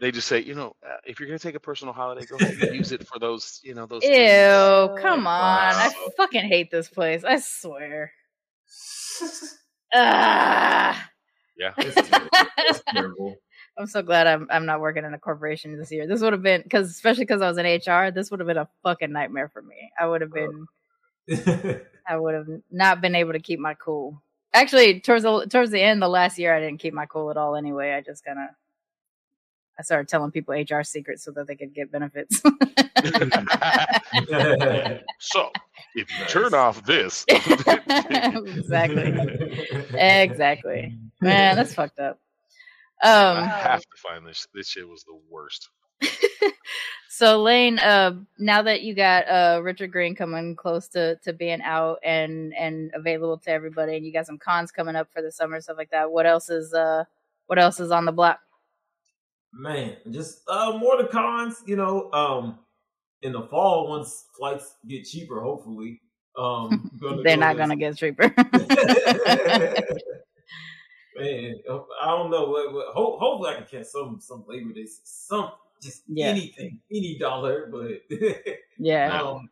[0.00, 2.54] They just say, you know, uh, if you're gonna take a personal holiday, go ahead
[2.56, 4.02] and use it for those, you know, those.
[4.02, 4.08] Ew!
[4.10, 5.74] things." Come on!
[5.76, 7.22] I fucking hate this place.
[7.24, 8.12] I swear.
[9.92, 11.10] Ah.
[11.56, 11.74] Yeah.
[11.80, 12.30] It's terrible.
[12.58, 13.36] It's terrible.
[13.78, 16.06] I'm so glad I'm I'm not working in a corporation this year.
[16.06, 18.58] This would have been because especially because I was in HR, this would have been
[18.58, 19.90] a fucking nightmare for me.
[19.98, 20.66] I would have been
[22.06, 24.22] I would have not been able to keep my cool.
[24.52, 27.36] Actually, towards the towards the end, the last year, I didn't keep my cool at
[27.36, 27.54] all.
[27.54, 28.48] Anyway, I just kind of
[29.80, 32.38] I started telling people HR secrets so that they could get benefits.
[35.18, 35.50] so,
[35.94, 39.04] if you turn off this, exactly,
[39.94, 40.98] exactly.
[41.22, 42.20] Man, that's fucked up.
[43.02, 44.46] I Um, have to find this.
[44.54, 45.68] This shit was the worst.
[47.08, 51.60] so Lane, uh, now that you got uh Richard Green coming close to to being
[51.62, 55.30] out and and available to everybody, and you got some cons coming up for the
[55.32, 56.10] summer, stuff like that.
[56.10, 57.04] What else is uh
[57.46, 58.40] what else is on the block?
[59.52, 62.58] Man, just uh more the cons, you know, um
[63.22, 66.00] in the fall once flights get cheaper, hopefully.
[66.38, 68.32] Um gonna They're go not to- gonna get cheaper.
[71.20, 71.54] Man,
[72.02, 72.46] I don't know.
[72.46, 75.52] What, what, ho- hopefully, I can catch some some Labor Day, some
[75.82, 76.26] just Yeah.
[76.28, 77.68] anything, any dollar.
[77.70, 78.02] But
[78.78, 79.20] yeah.
[79.20, 79.48] um,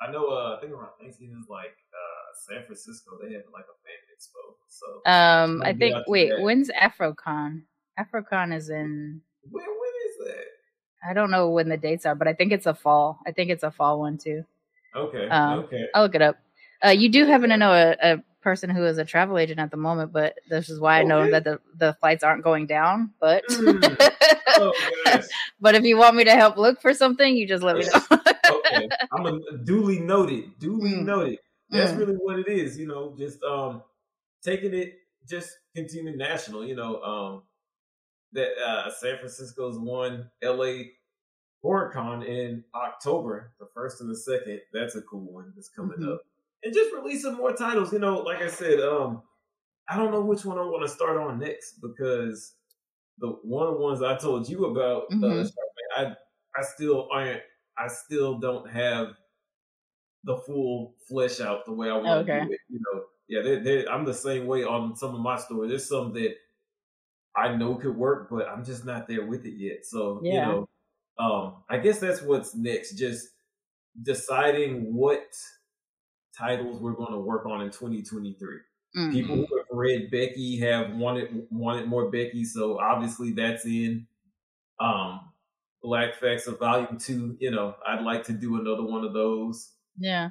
[0.00, 0.26] I know.
[0.28, 3.12] Uh, I think around Thanksgiving is like uh, San Francisco.
[3.22, 4.54] They have like a fan expo.
[4.68, 5.96] So Um, I think.
[6.06, 6.42] Wait, that.
[6.42, 7.62] when's AfroCon?
[7.98, 9.20] AfroCon is in.
[9.50, 10.44] when when is that?
[11.08, 13.18] I don't know when the dates are, but I think it's a fall.
[13.26, 14.44] I think it's a fall one too.
[14.94, 15.86] Okay, Um, okay.
[15.94, 16.36] I'll look it up.
[16.84, 19.70] Uh, you do happen to know a, a person who is a travel agent at
[19.70, 23.12] the moment, but this is why I know that the, the flights aren't going down.
[23.20, 23.96] But Mm.
[24.58, 24.72] Oh
[25.06, 25.24] gosh.
[25.60, 28.18] but if you want me to help look for something, you just let me know.
[28.50, 30.58] okay, I'm a duly noted.
[30.58, 31.04] Duly Mm.
[31.06, 31.38] noted.
[31.70, 31.98] That's Mm.
[31.98, 32.78] really what it is.
[32.78, 33.82] You know, just um
[34.42, 36.66] taking it, just continuing national.
[36.66, 37.42] You know, um
[38.32, 40.92] that uh San Francisco's one, L.A.
[41.64, 44.60] HorrorCon in October, the first and the second.
[44.72, 46.14] That's a cool one that's coming Mhm.
[46.14, 46.22] up,
[46.64, 47.92] and just release some more titles.
[47.92, 49.22] You know, like I said, um,
[49.88, 52.56] I don't know which one I want to start on next because
[53.18, 55.44] the one of the ones I told you about, uh, Mhm.
[55.44, 56.16] Sharmane, I
[56.56, 57.42] I still aren't.
[57.78, 59.16] I still don't have
[60.24, 62.60] the full flesh out the way I want to do it.
[62.68, 65.70] You know, yeah, they they I'm the same way on some of my stories.
[65.70, 66.36] There's some that
[67.34, 69.84] I know could work, but I'm just not there with it yet.
[69.86, 70.68] So you know,
[71.18, 72.96] um, I guess that's what's next.
[72.98, 73.28] Just
[74.02, 75.24] deciding what
[76.36, 78.58] titles we're going to work on in 2023.
[78.96, 79.12] Mhm.
[79.12, 84.06] People who have read Becky have wanted wanted more Becky, so obviously that's in.
[84.80, 85.32] Um,
[85.82, 87.36] Black Facts of Volume Two.
[87.40, 89.72] You know, I'd like to do another one of those.
[89.98, 90.28] Yeah.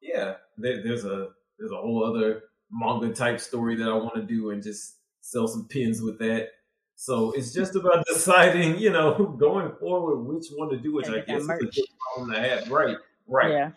[0.00, 4.22] Yeah, there, there's a there's a whole other manga type story that I want to
[4.22, 6.50] do and just sell some pins with that.
[6.96, 11.20] So it's just about deciding, you know, going forward which one to do, which I
[11.20, 11.72] guess is a good
[12.14, 12.70] problem to have.
[12.70, 13.50] Right, right.
[13.52, 13.70] Yeah.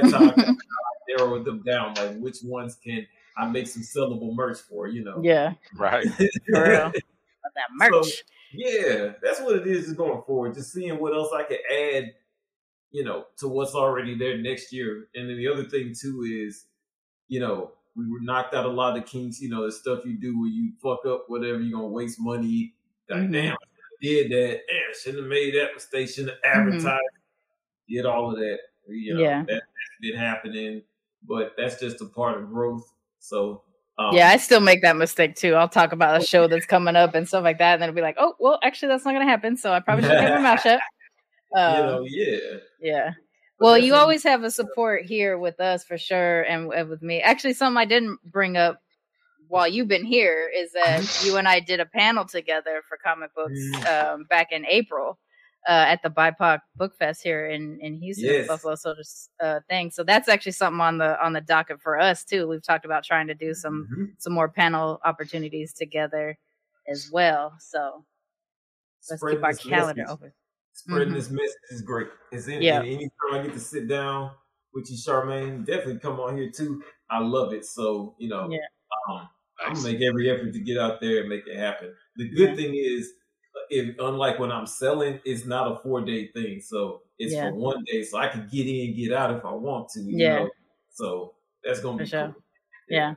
[0.00, 1.94] That's how how I narrow them down.
[1.94, 4.86] Like which ones can I make some sellable merch for?
[4.88, 5.20] You know.
[5.22, 5.54] Yeah.
[5.76, 6.06] Right.
[6.16, 8.22] For that merch.
[8.52, 9.88] Yeah, that's what it is.
[9.88, 12.14] Is going forward, just seeing what else I can add,
[12.90, 15.08] you know, to what's already there next year.
[15.14, 16.66] And then the other thing too is,
[17.28, 19.40] you know, we were knocked out a lot of the kinks.
[19.40, 22.74] You know, the stuff you do where you fuck up whatever, you're gonna waste money.
[23.08, 23.32] Like, Mhm.
[23.32, 23.56] damn,
[24.00, 24.60] did that.
[24.68, 26.08] Damn, shouldn't have made that mistake.
[26.08, 26.68] Shouldn't have Mhm.
[26.68, 27.02] advertised.
[27.88, 28.58] Did all of that.
[28.88, 29.40] You know, Yeah.
[29.40, 30.82] that, that's been happening,
[31.28, 32.84] but that's just a part of growth.
[33.20, 33.62] So.
[33.98, 35.54] Um, yeah, I still make that mistake too.
[35.54, 37.96] I'll talk about a show that's coming up and stuff like that, and then it'll
[37.96, 39.56] be like, oh, well, actually, that's not going to happen.
[39.56, 40.80] So I probably should keep my mouth shut.
[41.54, 42.36] you Um, know, yeah.
[42.80, 43.10] yeah.
[43.58, 47.22] Well, you always have a support here with us for sure, and, and with me.
[47.22, 48.82] Actually, something I didn't bring up
[49.48, 53.34] while you've been here is that you and I did a panel together for comic
[53.34, 53.86] books Mm.
[54.14, 55.18] um, back in April
[55.68, 58.46] uh, at the BIPOC Book Fest here in in Houston, Yes.
[58.48, 59.90] Buffalo Soldiers uh, thing.
[59.90, 62.46] So that's actually something on the on the docket for us too.
[62.48, 64.20] We've talked about trying to do some Mhm.
[64.20, 66.38] some more panel opportunities together
[66.88, 67.56] as well.
[67.58, 68.04] So
[69.10, 70.12] let's Spreading keep our calendar message.
[70.12, 70.32] open.
[70.72, 71.14] Spreading Mhm.
[71.14, 72.08] this message is great.
[72.32, 72.80] It's in, Yeah.
[72.80, 74.30] anytime I get to sit down
[74.74, 76.82] with you, Sharmane, definitely come on here too.
[77.10, 77.64] I love it.
[77.64, 78.58] So you know, Yeah.
[79.08, 79.28] um,
[79.60, 81.94] I'm gonna make every effort to get out there and make it happen.
[82.16, 82.54] The good Yeah.
[82.56, 83.12] thing is,
[83.70, 86.60] if unlike when I'm selling, it's not a four day thing.
[86.60, 87.40] So it's Yeah.
[87.40, 90.00] for one day, so I can get in, get out if I want to.
[90.02, 90.28] You Yeah.
[90.28, 90.50] know?
[90.90, 91.34] So
[91.64, 92.34] that's gonna For be sure.
[92.34, 92.42] cool.
[92.88, 93.14] yeah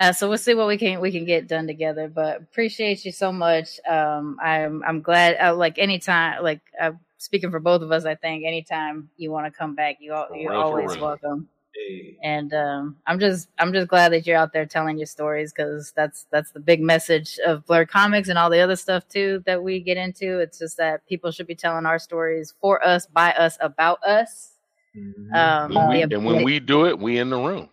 [0.00, 3.12] uh, so we'll see what we can we can get done together but appreciate you
[3.12, 7.92] so much um i'm i'm glad uh, like anytime like uh, speaking for both of
[7.92, 10.98] us i think anytime you want to come back you al- For you're always real.
[10.98, 11.48] welcome
[11.78, 12.16] Hey.
[12.22, 15.92] and um i'm just i'm just glad that you're out there telling your stories because
[15.94, 19.62] that's that's the big message of Blerd comics and all the other stuff too that
[19.62, 23.32] we get into it's just that people should be telling our stories for us by
[23.32, 24.52] us about us
[24.96, 25.34] Mhm.
[25.36, 27.68] um When we, the and when we do it, we in the room.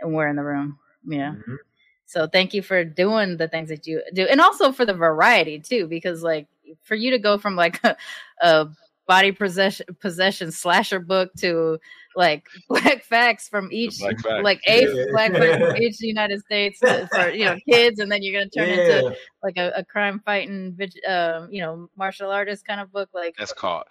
[0.00, 1.56] and we're in the room yeah Mhm.
[2.04, 5.58] So thank you for doing the things that you do, and also for the variety
[5.58, 6.46] too, because like
[6.82, 7.96] for you to go from like a,
[8.42, 8.68] a
[9.06, 11.78] body possession possession slasher book to
[12.16, 14.42] like black facts from each Black Facts.
[14.42, 15.04] like a Yeah.
[15.12, 16.78] black fact from each United States
[17.12, 18.98] for you know kids, and then you're gonna turn yeah.
[19.00, 20.76] into like a, a crime fighting
[21.08, 23.84] um you know martial artist kind of book, like That's called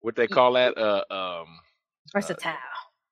[0.00, 0.78] what they call that.
[0.78, 1.46] Uh, um,
[2.12, 2.52] versatile.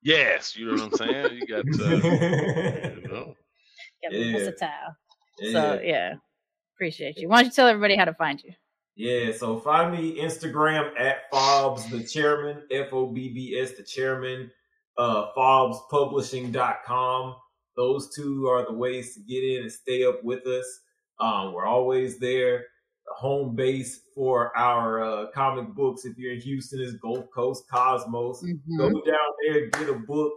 [0.02, 1.38] yes, you know what I'm saying.
[1.38, 3.34] You got, uh, you know,
[4.02, 4.32] Yeah, Yeah.
[4.38, 4.96] versatile.
[5.40, 5.52] Yeah.
[5.52, 6.14] So yeah,
[6.76, 7.28] appreciate you.
[7.28, 8.52] Why don't you tell everybody how to find you?
[8.96, 13.82] Yeah, so find me Instagram at Fobbs the Chairman, F O B B S the
[13.82, 14.50] Chairman,
[14.96, 17.36] uh FobbsPublishing.com.
[17.76, 20.64] Those two are the ways to get in and stay up with us.
[21.20, 22.64] Um, we're always there.
[23.06, 27.64] The home base for our uh, comic books, if you're in Houston, is Gulf Coast
[27.70, 28.42] Comics.
[28.42, 28.78] Mhm.
[28.78, 30.32] Go down there, get a book.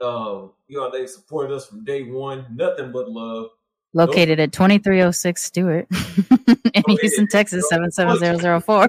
[0.00, 2.46] Um, you know, they supported us from day one.
[2.54, 3.48] Nothing but love.
[3.92, 5.86] Located at 2306 Stewart
[6.88, 7.38] in Oh, Houston, yeah.
[7.38, 8.88] Texas, Plug- 77004.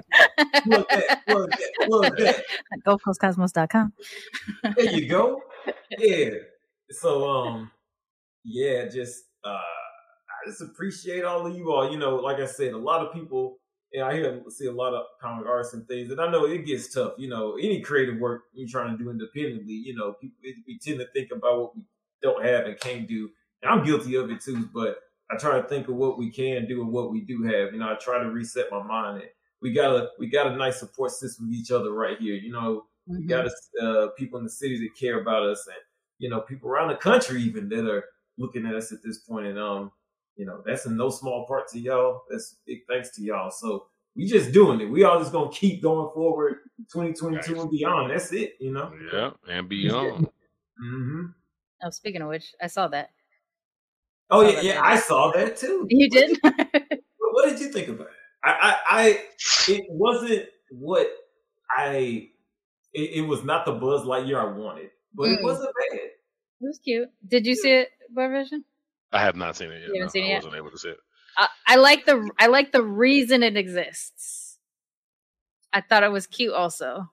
[0.64, 2.44] Plug that, plug that, plug that.
[2.86, 3.92] GulfCoastComics.com.
[4.76, 5.42] there you go.
[5.98, 6.30] Yeah.
[6.90, 7.70] So um
[8.44, 11.90] yeah, just uh I just appreciate all of you all.
[11.90, 13.58] You know, like I said, a lot of people
[13.92, 16.66] and I hear see a lot of comic artists and things, and I know it
[16.66, 17.14] gets tough.
[17.18, 20.98] You know, any creative work you're trying to do independently, you know, people we tend
[21.00, 21.84] to think about what we
[22.22, 23.30] don't have and can't do.
[23.62, 24.98] And I'm guilty of it too, but
[25.30, 27.72] I try to think of what we can do and what we do have.
[27.72, 29.22] You know, I try to reset my mind.
[29.22, 32.34] And we got a we got a nice support system with each other right here.
[32.34, 33.28] You know, we Mhm.
[33.28, 33.50] got
[33.82, 35.76] uh, people in the city that care about us, and
[36.18, 38.04] you know, people around the country even that are
[38.38, 39.46] looking at us at this point.
[39.46, 39.92] And um,
[40.36, 42.22] you know, that's in no small part to y'all.
[42.30, 43.50] That's big thanks to y'all.
[43.50, 44.86] So we just doing it.
[44.86, 46.58] We all just gonna keep going forward,
[46.92, 48.10] 2022 and beyond.
[48.10, 48.56] That's it.
[48.60, 48.92] You know.
[49.12, 50.28] yeah, and beyond.
[50.78, 51.26] hmm
[51.82, 53.10] Oh, speaking of which, I saw that.
[54.30, 54.82] Oh yeah, yeah.
[54.82, 55.86] I saw that too.
[55.90, 56.38] You did?
[56.42, 56.54] What,
[57.32, 58.12] what did you think about it?
[58.44, 59.18] I, I, I
[59.68, 61.06] it wasn't what
[61.70, 62.28] I.
[62.94, 65.42] It, it was not the Buzz Lightyear I wanted, but it Mm.
[65.44, 65.98] wasn't bad.
[66.00, 66.12] It
[66.60, 67.08] was cute.
[67.26, 68.64] Did you see it, Boy Vision?
[69.12, 69.88] I have not seen it yet.
[69.88, 70.08] You haven't no.
[70.08, 70.36] seen it I yet?
[70.38, 70.98] wasn't able to see it.
[71.36, 74.58] I, I like the I like the reason it exists.
[75.72, 77.10] I thought it was cute also,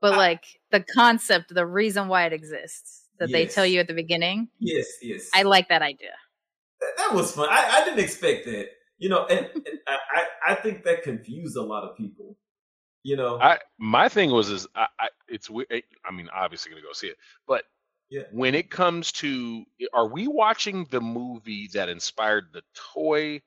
[0.00, 3.88] but I- like the concept, the reason why it exists that they tell you at
[3.88, 4.48] the beginning.
[4.58, 5.30] Yes, yes.
[5.34, 6.12] I like that idea.
[6.80, 7.48] That, that was fun.
[7.50, 8.66] I, I didn't expect that.
[8.98, 12.36] You know, and, and I, I I think that confused a lot of people.
[13.02, 16.82] You know, I my thing was is I, I it's we- I mean obviously gonna
[16.82, 17.16] go see it,
[17.46, 17.64] but
[18.10, 18.22] Yeah.
[18.32, 22.62] when it comes to are we watching the movie that inspired the
[22.94, 23.42] toy?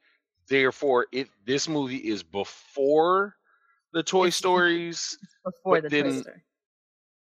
[0.47, 3.35] Therefore, it this movie is before
[3.93, 5.17] the Toy Stories.
[5.45, 6.43] Before But the Toy Story.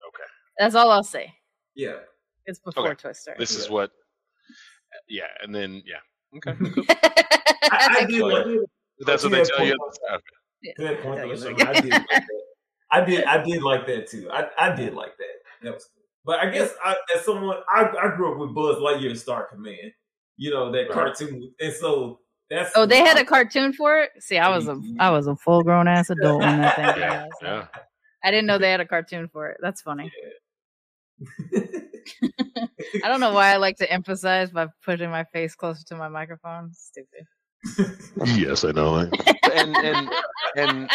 [0.08, 0.22] Okay,
[0.58, 1.32] That's all I'll say.
[1.74, 1.96] yeah.
[2.46, 2.94] It's before Okay.
[2.94, 3.36] Toy Story.
[3.38, 3.90] this is what.
[5.08, 6.00] Yeah, and then yeah,
[6.36, 6.52] okay,
[7.70, 8.58] I, I did Go like ahead.
[9.06, 9.76] that's what to they tell you.
[9.78, 9.98] point-
[10.64, 10.74] Okay.
[10.76, 12.22] to that point, Yeah, though, you I did like that.
[12.90, 14.28] I did I did like that too.
[14.32, 15.34] I, I did like that.
[15.62, 16.02] That was cool.
[16.24, 19.92] But I guess I, as someone I, I grew up with Buzz Lightyear Star Command.
[20.36, 20.90] You know, that Right.
[20.90, 21.52] cartoon.
[21.60, 24.10] And so that's Oh, they had a cartoon for it.
[24.20, 25.00] See, I was a mm-hmm.
[25.00, 27.66] I was a full grown ass adult when that thing came Yeah, yeah.
[28.24, 29.58] I didn't know they had a cartoon for it.
[29.62, 30.10] That's funny.
[33.04, 36.08] I don't know why I like to emphasize by putting my face closer to my
[36.08, 36.72] microphone.
[36.72, 37.26] Stupid.
[38.24, 38.96] Yes, I know.
[39.52, 40.10] and and
[40.56, 40.90] and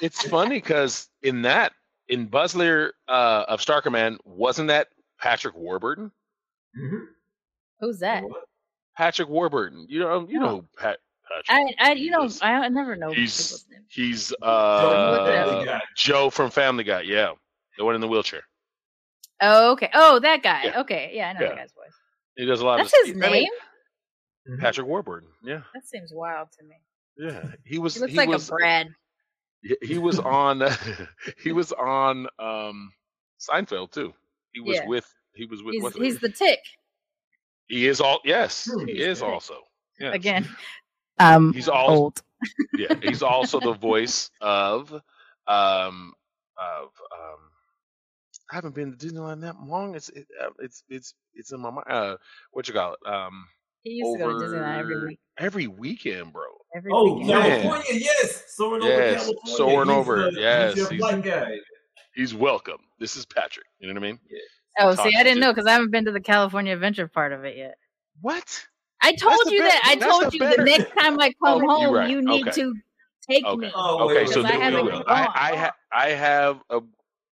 [0.00, 1.72] it's funny because in that
[2.08, 4.88] in Buzz Lightyear uh, of Star Command wasn't that
[5.20, 6.10] Patrick Warburton?
[6.76, 7.04] Mhm.
[7.80, 8.24] Who's that?
[8.96, 9.86] Patrick Warburton.
[9.88, 10.46] You know you No.
[10.46, 10.98] know Pat
[11.28, 11.76] Patrick.
[11.80, 12.40] I I you know Yes.
[12.42, 17.02] I, I never know He's he's uh Joe from Family Guy.
[17.02, 17.32] Yeah,
[17.78, 18.42] the one in the wheelchair.
[19.42, 19.90] Oh, okay.
[19.92, 20.64] Oh, that guy.
[20.64, 20.80] Yeah.
[20.82, 21.48] Okay, yeah, I know Yeah.
[21.48, 21.92] that guy's voice.
[22.36, 23.06] He does a lot That's of.
[23.06, 23.48] his I mean, name.
[24.48, 24.60] Mhm.
[24.60, 25.28] Patrick Warburton.
[25.42, 26.76] Yeah, That seems wild to me.
[27.16, 27.52] yeah.
[27.64, 27.94] He was.
[27.94, 28.88] He looks he like was, a Brad.
[29.62, 30.62] he- He was on.
[31.42, 32.92] he was on um
[33.40, 34.14] Seinfeld too.
[34.52, 34.86] He was Yeah.
[34.86, 35.06] with.
[35.34, 35.74] He was with.
[35.74, 36.60] He's what's he's the tick
[37.68, 38.20] He is all.
[38.24, 39.54] Yes, he is also.
[40.00, 40.14] Yes.
[40.14, 40.48] again.
[41.18, 42.22] Um, He's also old.
[42.76, 42.94] yeah.
[43.02, 44.90] He's also the voice of
[45.46, 46.14] um
[46.56, 47.51] of um.
[48.52, 49.94] I haven't been to Disneyland that long.
[49.94, 51.86] It's it, uh, it's it's it's in my mind.
[51.88, 52.16] Uh,
[52.50, 53.08] what you call it?
[53.10, 53.46] Um,
[53.82, 55.20] He used to go to Disneyland every week.
[55.38, 56.42] every weekend, bro.
[56.76, 57.28] Every Oh, weekend.
[57.30, 57.40] Yeah.
[57.62, 59.56] California, yes, soaring over Yes, California.
[59.56, 61.50] soaring He's over, the- yes, he's your he's- guy.
[62.14, 62.76] He's welcome.
[62.98, 63.64] This is Patrick.
[63.80, 64.18] You know what I mean?
[64.80, 67.32] Oh, Talk see, I didn't know because I haven't been to the California Adventure part
[67.32, 67.76] of it yet.
[68.20, 68.66] What?
[69.02, 69.82] I told the you bet- that.
[69.86, 72.10] I told the you better- the next time I come Oh, home, right.
[72.10, 72.60] you need Okay.
[72.60, 72.74] to
[73.30, 73.66] take Okay.
[73.66, 73.72] me.
[73.74, 75.04] Oh, Okay, so I then haven't we will.
[75.06, 76.80] I I, ha- I have a.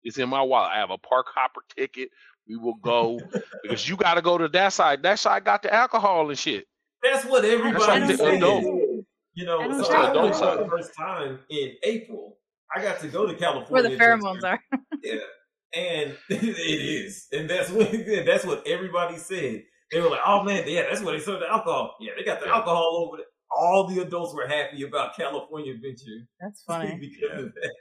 [0.07, 0.71] It's in my wallet.
[0.73, 2.11] I have a park hopper ticket.
[2.49, 3.21] We will go
[3.63, 5.03] because you got to go to that side.
[5.03, 6.67] That side got the alcohol and shit.
[7.03, 8.35] That's what everybody like the said.
[8.35, 8.65] adult.
[9.35, 10.59] You know, I so drink I went adult for side.
[10.61, 12.39] the first time in April.
[12.75, 13.69] I got to go to California.
[13.73, 14.61] Where the pheromones are.
[15.03, 15.15] Yeah,
[15.75, 17.91] and it is, and that's what
[18.27, 19.63] that's what everybody said.
[19.93, 21.97] They were like, "Oh man, yeah, that's where they serve the alcohol.
[22.01, 22.55] Yeah, they got the Yeah.
[22.55, 23.27] alcohol over there."
[23.57, 26.97] All the adults were happy about California Adventure That's funny.
[27.01, 27.75] because of that.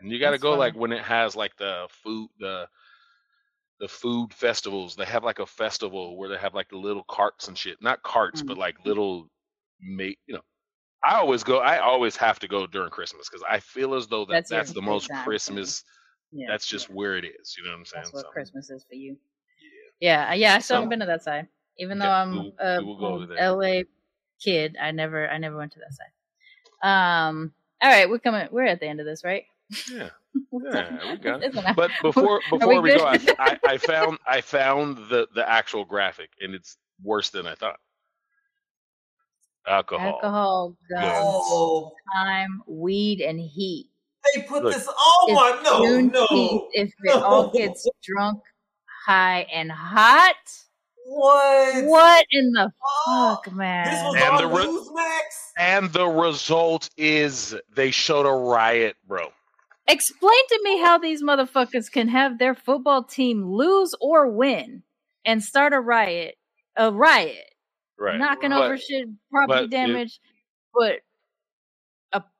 [0.00, 0.58] And you got to go funny.
[0.60, 2.66] like when it has like the food the
[3.78, 4.96] the food festivals.
[4.96, 7.80] They have like a festival where they have like the little carts and shit.
[7.82, 8.46] Not carts, Mm.
[8.46, 9.28] but like little
[9.80, 10.18] mate.
[10.26, 10.40] You know,
[11.04, 11.58] I always go.
[11.58, 14.68] I always have to go during Christmas because I feel as though that That's that's,
[14.70, 15.16] your the most thing.
[15.24, 15.84] Christmas.
[16.32, 17.54] Yeah, That's just where it is.
[17.56, 18.02] You know what I'm saying?
[18.04, 19.16] that's what So, Christmas is for you.
[20.00, 20.34] Yeah, yeah.
[20.34, 21.46] yeah, I still haven't been to that side,
[21.78, 23.38] even though I'm we will- a we will go over there.
[23.52, 23.82] LA
[24.42, 24.76] kid.
[24.80, 27.28] I never, I never went to that side.
[27.28, 27.52] Um.
[27.82, 28.48] All right, we're coming.
[28.50, 29.44] We're at the end of this, right?
[29.90, 30.08] Yeah.
[30.52, 31.46] Yeah, we got it.
[31.46, 31.74] It's an hour.
[31.74, 32.98] But before before we, good?
[32.98, 37.46] go, I, I, I found I found the the actual graphic, and it's worse than
[37.46, 37.78] I thought.
[39.66, 40.06] Alcohol.
[40.12, 43.88] alcohol, guns, Oh, time, weed, and heat.
[44.34, 44.74] they put Look.
[44.74, 44.86] this.
[44.88, 46.68] Oh my no, Juneteenth no.
[46.72, 48.40] if it all gets drunk,
[49.06, 50.34] high, and hot.
[51.06, 51.84] What?
[51.86, 52.70] What in the
[53.06, 53.86] Oh, fuck, man?
[53.86, 55.52] This was And on the re- Newsmax.
[55.58, 59.32] And the result is they showed a riot, bro.
[59.88, 64.82] Explain to me how these motherfuckers can have their football team lose or win
[65.24, 66.34] and start a riot,
[66.76, 67.44] a riot,
[67.98, 68.18] Right.
[68.18, 70.20] knocking But over shit, property but it- damage,
[70.74, 71.00] but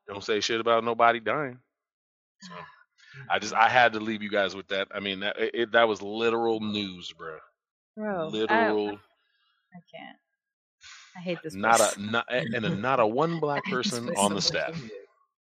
[0.08, 1.58] Don't say shit about nobody dying.
[2.42, 2.52] So,
[3.28, 4.86] I just I had to leave you guys with that.
[4.94, 7.38] I mean that it, that was literal news, bro.
[7.96, 8.90] bro, literal.
[8.90, 10.16] I can't.
[11.16, 11.54] I hate this.
[11.54, 11.96] not place.
[11.96, 14.80] a not and a, not a one black I person on the staff.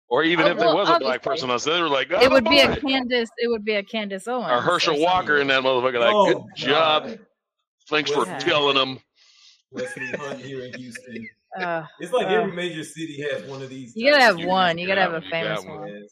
[0.10, 2.18] Or even Oh, if there was a black person on staff, they were like, It
[2.24, 3.30] "Oh, would be a boy." Candace.
[3.38, 4.50] It would be a Candace Owens.
[4.52, 6.00] a Herschel or Walker in that motherfucker.
[6.00, 7.04] Like, Oh, good job.
[7.06, 7.20] God.
[7.90, 8.40] Thanks for Yeah.
[8.40, 9.00] telling them.
[9.72, 11.30] Wesley Hunt here in Houston.
[11.60, 13.96] Uh, It's like Uh, every major city has one of these.
[13.96, 14.78] you gotta have of one.
[14.80, 15.80] You gotta have a famous one.
[15.82, 16.08] one.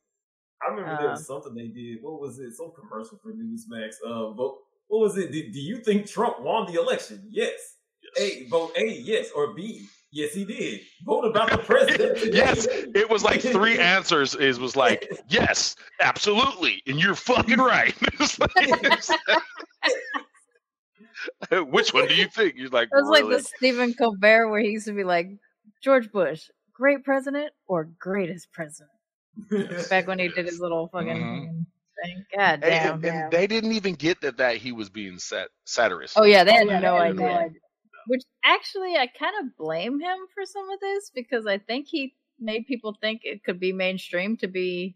[0.63, 2.01] I remember there Uh, was something they did.
[2.03, 2.53] What was it?
[2.53, 3.95] Some commercial for Newsmax.
[4.05, 4.59] Uh, vote.
[4.87, 5.31] What was it?
[5.31, 7.27] Do, do you think Trump won the election?
[7.29, 7.75] Yes.
[8.17, 9.87] A vote A, yes, or B.
[10.11, 10.79] Yes, he did.
[11.05, 12.17] Vote about the president.
[12.33, 14.35] yes, it was like three answers.
[14.35, 17.93] Is was like yes, absolutely, and you're fucking right.
[21.51, 22.55] Which one do you think?
[22.55, 23.33] He's like, It was really?
[23.33, 25.27] like the Stephen Colbert where he used to be like,
[25.83, 28.91] George Bush, great president or greatest president?
[29.89, 31.65] Back when he did his little fucking Mhm.
[32.03, 32.25] thing.
[32.35, 32.95] God damn.
[32.95, 36.15] and, and they didn't even get that that he was being sat- satirist.
[36.17, 36.73] Oh yeah, they had no they
[37.07, 37.51] had no idea.
[38.07, 38.17] Idea.
[38.17, 42.13] Which actually, I kind of blame him for some of this because I think he
[42.39, 44.95] made people think it could be mainstream to be.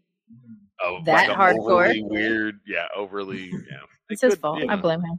[0.84, 1.84] Of that a hardcore.
[1.84, 3.56] overly weird, yeah, overly, yeah.
[4.10, 4.58] It It's his could, fault.
[4.60, 5.18] you I blame him.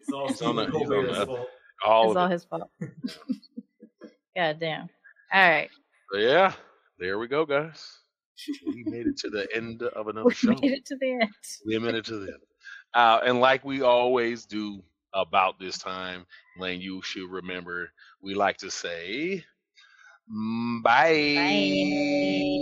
[0.00, 1.48] It's all He's on the- he's on the- fault.
[1.86, 2.30] all It's all it.
[2.32, 2.70] his fault.
[4.36, 4.88] God damn.
[5.32, 5.70] All right,
[6.12, 6.52] So, yeah,
[6.98, 7.98] there we go, guys.
[8.66, 10.50] We made it to the end of another show.
[10.50, 10.60] we show.
[10.62, 11.30] made it to the end.
[11.66, 12.42] We made it to the end.
[12.94, 14.82] Uh, and like we always do
[15.14, 16.26] about this time,
[16.58, 19.44] Lane, you should remember we like to say
[20.30, 21.34] mm, bye.
[21.36, 22.58] Bye.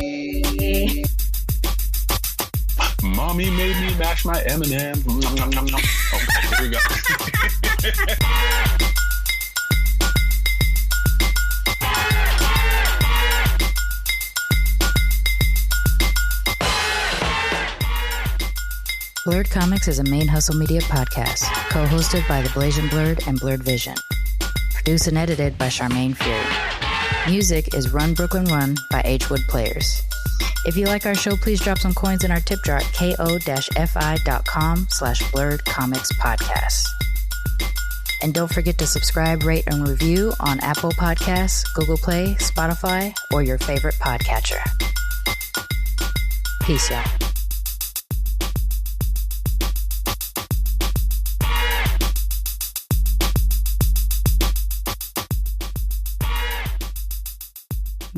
[3.03, 4.62] Mommy made me mash my M&M.
[4.62, 4.93] Okay,
[6.49, 6.78] here we go.
[19.27, 24.01] BLERDcoMIXed is a ManeHustle media podcast, co hosted by The Blasian Blerd and BlerdVision.
[24.73, 27.31] Produced and edited by Sharmane Fury.
[27.31, 30.01] Music is Run Brooklyn Run by H Wood Players.
[30.64, 34.87] If you like our show, please drop some coins in our tip jar at ko-fi.com
[34.89, 36.87] slash blerdcomixed podcast.
[38.23, 43.43] And don't forget to subscribe, rate, and review on Apple Podcasts, Google Play, Spotify, or
[43.43, 44.62] your favorite podcatcher.
[46.62, 47.30] Peace, y'all.